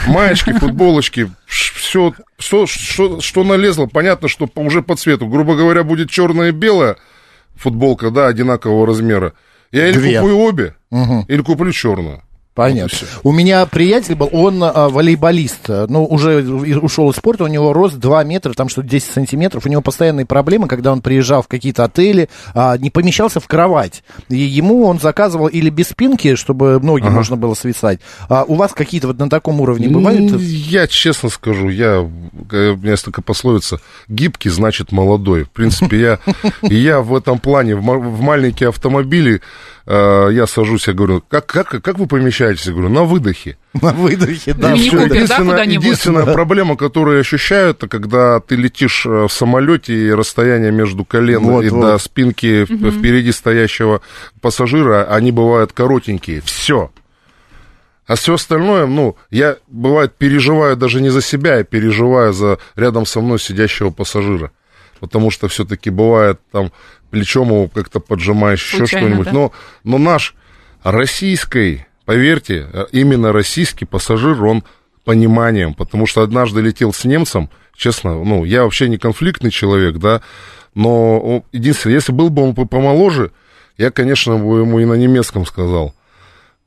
Маечки, 0.06 0.52
футболочки, 0.52 1.30
все, 1.46 2.14
все 2.38 2.66
что, 2.66 3.20
что 3.20 3.44
налезло, 3.44 3.86
понятно, 3.86 4.28
что 4.28 4.48
уже 4.54 4.82
по 4.82 4.96
цвету. 4.96 5.26
Грубо 5.26 5.56
говоря, 5.56 5.82
будет 5.82 6.10
черная 6.10 6.48
и 6.48 6.52
белая 6.52 6.96
футболка, 7.56 8.10
да, 8.10 8.28
одинакового 8.28 8.86
размера. 8.86 9.34
Я 9.72 9.88
или 9.88 9.94
Две. 9.98 10.20
куплю 10.20 10.38
обе, 10.38 10.74
Мгм. 10.90 11.24
или 11.28 11.42
куплю 11.42 11.72
черную. 11.72 12.22
Понятно. 12.54 12.98
Вот 13.22 13.32
у 13.32 13.34
меня 13.34 13.64
приятель 13.64 14.14
был, 14.14 14.28
он 14.30 14.62
а, 14.62 14.90
волейболист, 14.90 15.68
ну, 15.88 16.04
уже 16.04 16.42
ушел 16.42 17.10
из 17.10 17.16
спорта, 17.16 17.44
у 17.44 17.46
него 17.46 17.72
рост 17.72 17.96
2 17.96 18.24
метра, 18.24 18.52
там 18.52 18.68
что-то 18.68 18.88
10 18.88 19.10
сантиметров, 19.10 19.64
у 19.64 19.70
него 19.70 19.80
постоянные 19.80 20.26
проблемы, 20.26 20.68
когда 20.68 20.92
он 20.92 21.00
приезжал 21.00 21.42
в 21.42 21.48
какие-то 21.48 21.84
отели, 21.84 22.28
а, 22.54 22.76
не 22.76 22.90
помещался 22.90 23.40
в 23.40 23.46
кровать. 23.46 24.04
И 24.28 24.36
ему 24.36 24.84
он 24.84 25.00
заказывал 25.00 25.46
или 25.46 25.70
без 25.70 25.88
спинки, 25.88 26.34
чтобы 26.34 26.78
ноги 26.78 27.04
ага. 27.06 27.14
можно 27.14 27.36
было 27.36 27.54
свисать. 27.54 28.00
А 28.28 28.44
у 28.44 28.54
вас 28.54 28.74
какие-то 28.74 29.06
вот 29.06 29.18
на 29.18 29.30
таком 29.30 29.60
уровне 29.62 29.88
бывают? 29.88 30.38
Я 30.40 30.86
честно 30.86 31.30
скажу, 31.30 31.70
я, 31.70 32.00
у 32.00 32.08
меня 32.50 32.90
есть 32.90 33.04
такая 33.04 33.22
пословица, 33.22 33.80
гибкий 34.08 34.50
значит 34.50 34.92
молодой. 34.92 35.44
В 35.44 35.50
принципе, 35.50 36.00
я, 36.00 36.18
я 36.62 37.00
в 37.00 37.16
этом 37.16 37.38
плане, 37.38 37.76
в 37.76 38.20
маленькие 38.20 38.68
автомобили, 38.68 39.40
Э, 39.86 40.28
я 40.30 40.46
сажусь, 40.46 40.86
я 40.86 40.94
говорю, 40.94 41.22
как, 41.28 41.46
как, 41.46 41.82
как 41.82 41.98
вы 41.98 42.06
помещаетесь? 42.06 42.66
Я 42.66 42.72
говорю, 42.72 42.88
на 42.88 43.02
выдохе. 43.02 43.56
На 43.80 43.92
выдохе, 43.92 44.54
да. 44.54 44.74
Все, 44.76 45.04
единственная, 45.04 45.56
да, 45.56 45.62
единственная 45.62 46.32
проблема, 46.32 46.76
которую 46.76 47.16
я 47.16 47.20
ощущаю, 47.20 47.70
это 47.70 47.88
когда 47.88 48.40
ты 48.40 48.54
летишь 48.54 49.06
э, 49.06 49.26
в 49.26 49.32
самолете 49.32 49.94
и 49.94 50.12
расстояние 50.12 50.70
между 50.70 51.04
колен 51.04 51.42
вот, 51.42 51.64
и 51.64 51.68
вот. 51.70 51.80
до 51.80 51.98
спинки 51.98 52.62
угу. 52.62 52.90
впереди 52.90 53.32
стоящего 53.32 54.02
пассажира, 54.40 55.04
они 55.04 55.32
бывают 55.32 55.72
коротенькие. 55.72 56.42
Все. 56.42 56.90
А 58.06 58.14
все 58.14 58.34
остальное, 58.34 58.86
ну, 58.86 59.16
я, 59.30 59.56
бывает, 59.68 60.14
переживаю 60.16 60.76
даже 60.76 61.00
не 61.00 61.08
за 61.08 61.22
себя, 61.22 61.56
я 61.56 61.64
переживаю 61.64 62.32
за 62.32 62.58
рядом 62.76 63.06
со 63.06 63.20
мной 63.20 63.38
сидящего 63.38 63.90
пассажира. 63.90 64.52
Потому 65.02 65.32
что 65.32 65.48
все-таки 65.48 65.90
бывает 65.90 66.40
там 66.52 66.70
плечом 67.10 67.48
его 67.48 67.66
как-то 67.66 67.98
поджимаешь, 67.98 68.72
еще 68.72 68.86
что-нибудь. 68.86 69.26
Да? 69.26 69.32
Но, 69.32 69.52
но 69.82 69.98
наш 69.98 70.36
российский, 70.84 71.86
поверьте, 72.04 72.68
именно 72.92 73.32
российский 73.32 73.84
пассажир, 73.84 74.44
он 74.44 74.62
пониманием, 75.04 75.74
потому 75.74 76.06
что 76.06 76.22
однажды 76.22 76.60
летел 76.60 76.92
с 76.92 77.04
немцем, 77.04 77.50
честно, 77.74 78.22
ну, 78.22 78.44
я 78.44 78.62
вообще 78.62 78.88
не 78.88 78.96
конфликтный 78.96 79.50
человек, 79.50 79.96
да, 79.96 80.22
но 80.76 81.42
единственное, 81.50 81.96
если 81.96 82.12
был 82.12 82.30
бы 82.30 82.44
он 82.44 82.54
помоложе, 82.54 83.32
я, 83.78 83.90
конечно, 83.90 84.36
бы 84.36 84.60
ему 84.60 84.78
и 84.78 84.84
на 84.84 84.94
немецком 84.94 85.46
сказал. 85.46 85.96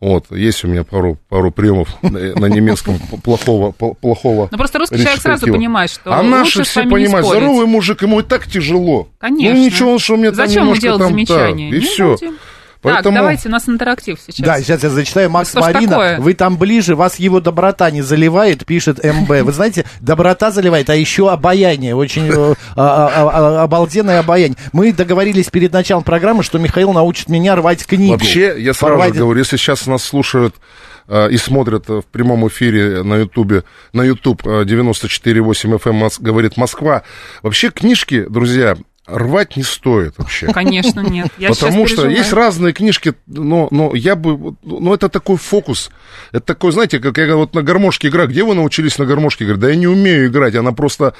Вот, 0.06 0.26
есть 0.30 0.64
у 0.64 0.68
меня 0.68 0.84
пару, 0.84 1.18
пару 1.30 1.50
приемов 1.50 1.90
на 2.04 2.46
немецком 2.46 3.00
плохого, 3.24 3.72
плохого. 3.72 4.50
Ну, 4.52 4.58
просто 4.58 4.78
русский 4.78 4.98
человек 5.00 5.20
сразу 5.20 5.48
понимает, 5.48 5.90
что 5.90 6.14
А 6.14 6.22
наши 6.22 6.62
все 6.62 6.84
понимают, 6.84 7.26
здоровый 7.26 7.66
мужик, 7.66 8.04
ему 8.04 8.20
и 8.20 8.24
так 8.24 8.46
тяжело. 8.46 9.08
Конечно. 9.18 9.58
Ну, 9.58 9.66
ничего, 9.66 9.98
что 9.98 10.16
мне 10.18 10.28
там 10.28 10.36
Зачем 10.36 10.66
ему 10.66 10.76
делать 10.76 11.00
там, 11.00 11.10
замечания? 11.10 11.72
И 11.72 11.80
все. 11.80 12.18
Поэтому... 12.86 13.16
Так, 13.16 13.24
давайте, 13.24 13.50
у 13.50 13.52
нас 13.52 13.68
интерактив 13.68 14.20
сейчас. 14.26 14.46
Да, 14.46 14.60
сейчас 14.60 14.84
я 14.84 14.90
зачитаю. 14.90 15.30
Макс 15.30 15.50
что 15.50 15.62
Марина, 15.62 16.18
вы 16.20 16.34
там 16.34 16.58
ближе, 16.58 16.96
вас 16.96 17.18
его 17.18 17.40
доброта 17.40 17.90
не 17.92 18.02
заливает, 18.02 18.66
пишет 18.66 19.04
МБ. 19.04 19.30
Вы 19.42 19.52
знаете, 19.52 19.86
доброта 20.02 20.52
заливает, 20.52 20.90
а 20.90 20.96
еще 20.96 21.32
обаяние, 21.32 21.96
очень 21.96 22.28
э, 22.30 22.56
а, 22.76 23.10
а, 23.58 23.64
обалденное 23.64 24.20
обаяние. 24.20 24.58
Мы 24.72 24.94
договорились 24.94 25.50
перед 25.50 25.74
началом 25.74 26.04
программы, 26.04 26.44
что 26.44 26.60
Михаил 26.60 26.94
научит 26.94 27.30
меня 27.30 27.56
рвать 27.56 27.86
книгу. 27.86 28.14
Вообще, 28.14 28.56
я 28.58 28.74
сразу 28.74 28.96
Порвать... 28.96 29.14
говорю, 29.14 29.40
если 29.40 29.58
сейчас 29.58 29.88
нас 29.88 30.04
слушают 30.04 30.56
э, 31.08 31.32
и 31.32 31.38
смотрят 31.38 31.88
в 31.88 32.04
прямом 32.12 32.48
эфире 32.48 33.04
на 33.04 33.16
Ютубе, 33.16 33.64
на 33.94 34.04
Ютуб 34.04 34.44
94.8 34.46 35.80
FM 35.80 36.12
говорит 36.20 36.58
Москва. 36.58 37.04
Вообще 37.42 37.70
книжки, 37.70 38.26
друзья, 38.30 38.78
рвать 39.08 39.56
не 39.56 39.64
стоит 39.64 40.18
вообще. 40.18 40.48
Конечно, 40.52 41.02
нет. 41.02 41.28
Я 41.38 41.50
Потому 41.50 41.88
что 41.88 42.08
есть 42.08 42.34
разные 42.34 42.74
книжки, 42.74 43.14
но, 43.28 43.68
но 43.72 43.94
я 43.96 44.16
бы... 44.16 44.56
Ну, 44.64 44.94
это 44.94 45.10
такой 45.10 45.38
фокус. 45.38 45.90
Это 46.32 46.46
такой, 46.46 46.72
знаете, 46.72 47.00
как 47.00 47.18
я 47.18 47.36
вот 47.36 47.54
на 47.54 47.62
гармошке 47.62 48.08
играю. 48.08 48.30
Где 48.30 48.44
вы 48.44 48.56
научились 48.56 48.98
на 48.98 49.06
гармошке 49.06 49.46
играть? 49.46 49.60
Да 49.60 49.70
я 49.70 49.76
не 49.76 49.88
умею 49.88 50.28
играть. 50.28 50.56
Она 50.56 50.72
просто... 50.72 51.14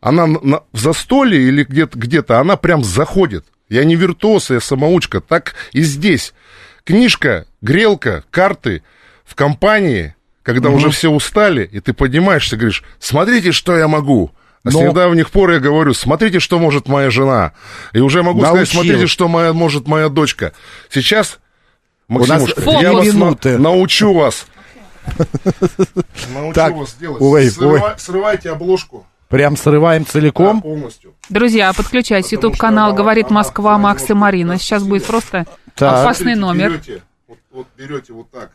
Она 0.00 0.26
на, 0.26 0.60
в 0.72 0.78
застолье 0.78 1.48
или 1.48 1.64
где-то, 1.64 1.98
где-то, 1.98 2.38
она 2.38 2.56
прям 2.56 2.84
заходит. 2.84 3.46
Я 3.68 3.84
не 3.84 3.96
виртуоз, 3.96 4.50
я 4.50 4.60
самоучка. 4.60 5.20
Так 5.20 5.54
и 5.72 5.82
здесь. 5.82 6.34
Книжка, 6.84 7.46
грелка, 7.62 8.22
карты 8.30 8.82
в 9.24 9.34
компании, 9.34 10.14
когда 10.42 10.68
угу. 10.68 10.76
уже 10.76 10.90
все 10.90 11.10
устали, 11.10 11.68
и 11.72 11.80
ты 11.80 11.92
поднимаешься, 11.92 12.56
говоришь, 12.56 12.84
смотрите, 13.00 13.50
что 13.50 13.76
я 13.76 13.88
могу. 13.88 14.30
А 14.64 14.70
Но... 14.70 14.72
с 14.72 14.74
недавних 14.82 15.30
пор 15.30 15.52
я 15.52 15.60
говорю, 15.60 15.94
смотрите, 15.94 16.40
что 16.40 16.58
может 16.58 16.88
моя 16.88 17.10
жена. 17.10 17.52
И 17.92 18.00
уже 18.00 18.22
могу 18.22 18.40
Научил. 18.40 18.66
сказать, 18.66 18.68
смотрите, 18.68 19.06
что 19.06 19.28
моя, 19.28 19.52
может 19.52 19.86
моя 19.86 20.08
дочка. 20.08 20.52
Сейчас, 20.90 21.38
Максимушка, 22.08 22.62
я 22.70 22.92
вас 22.92 23.12
на, 23.12 23.58
научу 23.58 24.12
вас. 24.12 24.46
Научу 26.34 26.54
так, 26.54 26.74
вас 26.74 26.96
делать. 26.98 27.22
Ой, 27.22 27.48
Срыва. 27.48 27.94
Срывайте 27.96 28.50
обложку. 28.50 29.06
Прям 29.28 29.56
срываем 29.56 30.06
целиком? 30.06 30.56
Да, 30.56 30.62
полностью. 30.62 31.14
Друзья, 31.28 31.72
подключайтесь. 31.72 32.32
YouTube-канал 32.32 32.94
«Говорит 32.94 33.30
Москва» 33.30 33.76
Макс 33.76 34.08
и 34.08 34.14
Марина. 34.14 34.58
Сейчас 34.58 34.84
будет 34.84 35.04
просто 35.04 35.46
так. 35.74 36.00
опасный 36.00 36.36
номер. 36.36 36.70
Берете, 36.72 37.02
вот, 37.26 37.38
вот 37.50 37.66
берете 37.76 38.12
вот 38.12 38.30
так. 38.30 38.52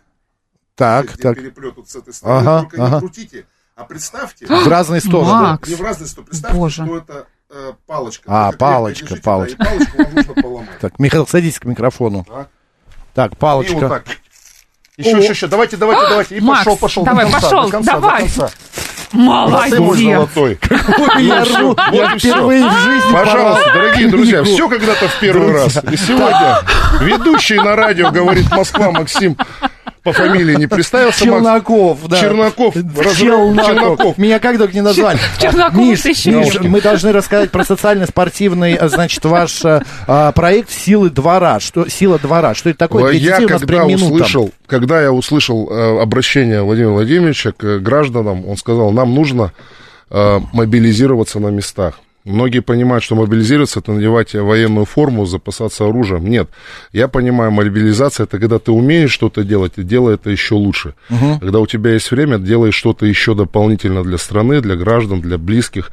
Так, 0.75 1.17
так. 1.17 1.35
Переплет 1.35 1.75
вот 1.75 1.89
с 1.89 1.95
этой 1.95 2.13
стороны, 2.13 2.47
ага, 2.47 2.61
только 2.61 2.83
ага. 2.83 2.95
не 2.95 2.99
крутите. 2.99 3.45
А 3.81 3.85
представьте... 3.85 4.45
В 4.45 4.67
разные 4.67 5.01
стороны. 5.01 5.31
Макс. 5.31 5.69
Не 5.69 5.75
в 5.75 5.81
разные 5.81 6.07
стороны. 6.07 6.29
Представьте, 6.29 6.57
Боже. 6.57 6.83
что 6.83 6.97
это 6.97 7.27
э, 7.49 7.73
палочка. 7.87 8.23
А, 8.27 8.51
палочка, 8.51 9.05
держите, 9.05 9.23
палочка. 9.23 9.57
Да, 9.57 9.65
палочку 9.65 9.97
вам 9.97 10.13
нужно 10.13 10.33
поломать. 10.33 10.79
Так, 10.79 10.99
Михаил, 10.99 11.27
садитесь 11.27 11.59
к 11.59 11.65
микрофону. 11.65 12.23
Так, 12.23 12.49
так 13.13 13.37
палочка. 13.37 13.73
И 13.73 13.75
вот 13.75 13.89
так. 13.89 14.05
Еще, 14.97 15.17
еще, 15.17 15.29
еще. 15.29 15.47
Давайте, 15.47 15.77
давайте, 15.77 16.07
давайте. 16.07 16.37
И 16.37 16.41
Макс, 16.41 16.59
пошел, 16.59 16.77
пошел. 16.77 17.03
Давай, 17.03 17.25
до 17.25 17.31
конца, 17.31 17.49
пошел, 17.49 17.63
до 17.63 17.71
конца, 17.71 17.93
давай. 17.93 18.27
До 18.27 18.39
конца. 18.39 18.51
Молодец. 19.13 19.73
Золотой. 19.77 20.59
Я 21.19 21.43
ру, 21.43 21.75
я 21.91 22.17
впервые 22.17 22.69
в 22.69 22.71
жизни 22.71 23.11
Пожалуйста, 23.11 23.73
дорогие 23.73 24.07
друзья, 24.07 24.43
все 24.43 24.69
когда-то 24.69 25.07
в 25.07 25.19
первый 25.19 25.51
раз. 25.51 25.77
И 25.91 25.97
сегодня 25.97 26.59
ведущий 27.01 27.57
на 27.57 27.75
радио 27.75 28.11
говорит 28.11 28.49
Москва 28.51 28.91
Максим 28.91 29.37
по 30.03 30.13
фамилии 30.13 30.55
не 30.55 30.67
представился. 30.67 31.23
Челноков, 31.23 32.01
Макс. 32.01 32.09
да. 32.09 32.19
Чернаков. 32.19 32.73
Челноков. 32.73 33.67
Чернаков. 33.67 34.17
Меня 34.17 34.39
как 34.39 34.57
только 34.57 34.73
не 34.73 34.81
назвали. 34.81 35.19
Чернаков 35.39 35.77
Миш, 35.77 36.03
Миш, 36.05 36.59
мы 36.61 36.81
должны 36.81 37.11
рассказать 37.11 37.51
про 37.51 37.63
социально-спортивный, 37.63 38.75
а, 38.75 38.87
значит, 38.89 39.23
ваш 39.25 39.61
а, 39.63 40.31
проект 40.31 40.71
«Силы 40.71 41.09
двора». 41.09 41.59
Что, 41.59 41.87
«Сила 41.87 42.17
двора». 42.17 42.55
Что 42.55 42.69
это 42.69 42.79
такое? 42.79 43.11
Для 43.11 43.37
я 43.37 43.47
когда 43.47 43.85
услышал, 43.85 44.51
когда 44.65 45.01
я 45.01 45.11
услышал 45.11 45.69
э, 45.69 46.01
обращение 46.01 46.63
Владимира 46.63 46.93
Владимировича 46.93 47.51
к 47.51 47.79
гражданам, 47.79 48.47
он 48.47 48.57
сказал, 48.57 48.91
нам 48.91 49.13
нужно 49.13 49.53
э, 50.09 50.39
мобилизироваться 50.53 51.39
на 51.39 51.47
местах. 51.47 51.99
Многие 52.23 52.59
понимают, 52.59 53.03
что 53.03 53.15
мобилизироваться 53.15 53.79
это 53.79 53.93
надевать 53.93 54.33
военную 54.33 54.85
форму, 54.85 55.25
запасаться 55.25 55.85
оружием. 55.85 56.27
Нет. 56.27 56.49
Я 56.93 57.07
понимаю, 57.07 57.51
мобилизация 57.51 58.25
это 58.25 58.37
когда 58.37 58.59
ты 58.59 58.71
умеешь 58.71 59.11
что-то 59.11 59.43
делать, 59.43 59.73
и 59.77 59.83
делай 59.83 60.15
это 60.15 60.29
еще 60.29 60.55
лучше. 60.55 60.93
Угу. 61.09 61.39
Когда 61.39 61.59
у 61.59 61.65
тебя 61.65 61.93
есть 61.93 62.11
время, 62.11 62.37
делай 62.37 62.71
что-то 62.71 63.07
еще 63.07 63.33
дополнительно 63.33 64.03
для 64.03 64.17
страны, 64.17 64.61
для 64.61 64.75
граждан, 64.75 65.21
для 65.21 65.39
близких. 65.39 65.91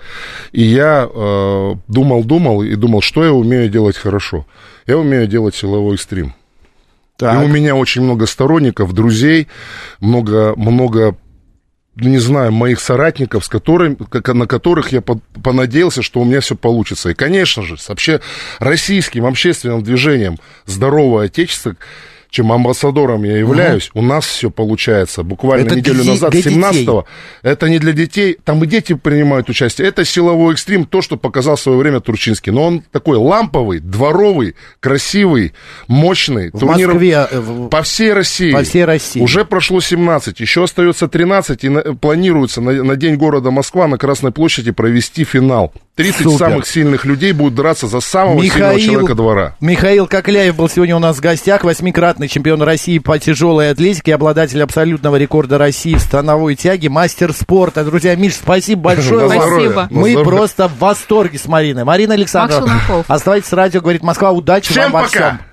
И 0.52 0.62
я 0.62 1.08
э, 1.10 1.74
думал, 1.88 2.24
думал 2.24 2.62
и 2.62 2.74
думал, 2.74 3.00
что 3.00 3.24
я 3.24 3.32
умею 3.32 3.70
делать 3.70 3.96
хорошо. 3.96 4.44
Я 4.86 4.98
умею 4.98 5.26
делать 5.26 5.54
силовой 5.54 5.94
экстрим. 5.94 6.34
Так. 7.16 7.42
И 7.42 7.44
у 7.44 7.48
меня 7.48 7.74
очень 7.74 8.02
много 8.02 8.26
сторонников, 8.26 8.92
друзей, 8.92 9.48
много, 9.98 10.54
много 10.56 11.16
не 12.00 12.18
знаю, 12.18 12.52
моих 12.52 12.80
соратников, 12.80 13.44
с 13.44 13.48
которыми, 13.48 13.96
на 14.32 14.46
которых 14.46 14.92
я 14.92 15.02
понадеялся, 15.02 16.02
что 16.02 16.20
у 16.20 16.24
меня 16.24 16.40
все 16.40 16.54
получится. 16.54 17.10
И, 17.10 17.14
конечно 17.14 17.62
же, 17.62 17.76
с 17.76 17.88
вообще 17.88 18.20
российским 18.58 19.26
общественным 19.26 19.82
движением 19.82 20.38
«Здоровое 20.66 21.26
Отечество» 21.26 21.76
чем 22.30 22.52
амбассадором 22.52 23.24
я 23.24 23.38
являюсь, 23.38 23.90
угу. 23.94 24.00
у 24.00 24.02
нас 24.02 24.26
все 24.26 24.50
получается. 24.50 25.22
Буквально 25.22 25.66
это 25.66 25.76
неделю 25.76 26.02
для, 26.02 26.12
назад, 26.12 26.34
17-го, 26.34 27.06
это 27.42 27.68
не 27.68 27.78
для 27.78 27.92
детей, 27.92 28.38
там 28.44 28.62
и 28.64 28.66
дети 28.66 28.94
принимают 28.94 29.48
участие. 29.48 29.88
Это 29.88 30.04
силовой 30.04 30.52
экстрим, 30.52 30.84
то, 30.84 31.02
что 31.02 31.16
показал 31.16 31.56
в 31.56 31.60
свое 31.60 31.78
время 31.78 32.00
Турчинский. 32.00 32.52
Но 32.52 32.64
он 32.64 32.82
такой 32.92 33.16
ламповый, 33.16 33.80
дворовый, 33.80 34.54
красивый, 34.80 35.54
мощный. 35.86 36.50
В 36.50 36.58
турнир 36.58 36.88
Москве, 36.88 37.28
э, 37.30 37.68
по 37.70 37.82
всей 37.82 38.12
России. 38.12 38.52
По 38.52 38.62
всей 38.62 38.84
России. 38.84 39.20
Уже 39.20 39.44
прошло 39.44 39.80
17, 39.80 40.40
еще 40.40 40.64
остается 40.64 41.08
13, 41.08 41.64
и 41.64 41.68
на, 41.68 41.80
планируется 41.94 42.60
на, 42.60 42.72
на 42.84 42.96
День 42.96 43.16
города 43.16 43.50
Москва 43.50 43.86
на 43.86 43.96
Красной 43.96 44.32
площади 44.32 44.70
провести 44.70 45.24
финал. 45.24 45.72
30 45.98 46.22
Супер. 46.22 46.38
самых 46.38 46.66
сильных 46.66 47.04
людей 47.04 47.32
будут 47.32 47.54
драться 47.54 47.86
за 47.86 48.00
самого 48.00 48.40
Михаил, 48.40 48.78
сильного 48.78 48.80
человека 48.80 49.14
двора. 49.14 49.56
Михаил 49.60 50.06
Кокляев 50.06 50.54
был 50.56 50.68
сегодня 50.68 50.94
у 50.94 51.00
нас 51.00 51.16
в 51.16 51.20
гостях, 51.20 51.64
восьмикратный 51.64 52.17
чемпион 52.26 52.62
России 52.62 52.98
по 52.98 53.18
тяжелой 53.18 53.70
атлетике, 53.70 54.14
обладатель 54.14 54.62
абсолютного 54.62 55.16
рекорда 55.16 55.58
России 55.58 55.94
в 55.94 56.00
становой 56.00 56.56
тяге, 56.56 56.88
мастер 56.88 57.32
спорта. 57.32 57.84
Друзья, 57.84 58.16
Миш, 58.16 58.34
спасибо 58.34 58.82
большое. 58.82 59.28
Спасибо. 59.28 59.86
Мы 59.90 60.24
просто 60.24 60.66
в 60.66 60.78
восторге 60.78 61.38
с 61.38 61.46
Мариной. 61.46 61.84
Марина 61.84 62.14
Александровна, 62.14 62.80
оставайтесь 63.06 63.48
с 63.48 63.52
радио, 63.52 63.80
говорит 63.80 64.02
Москва, 64.02 64.32
удачи 64.32 64.70
Всем 64.70 64.90
вам 64.90 65.04
пока. 65.04 65.20
во 65.20 65.26
всем. 65.36 65.47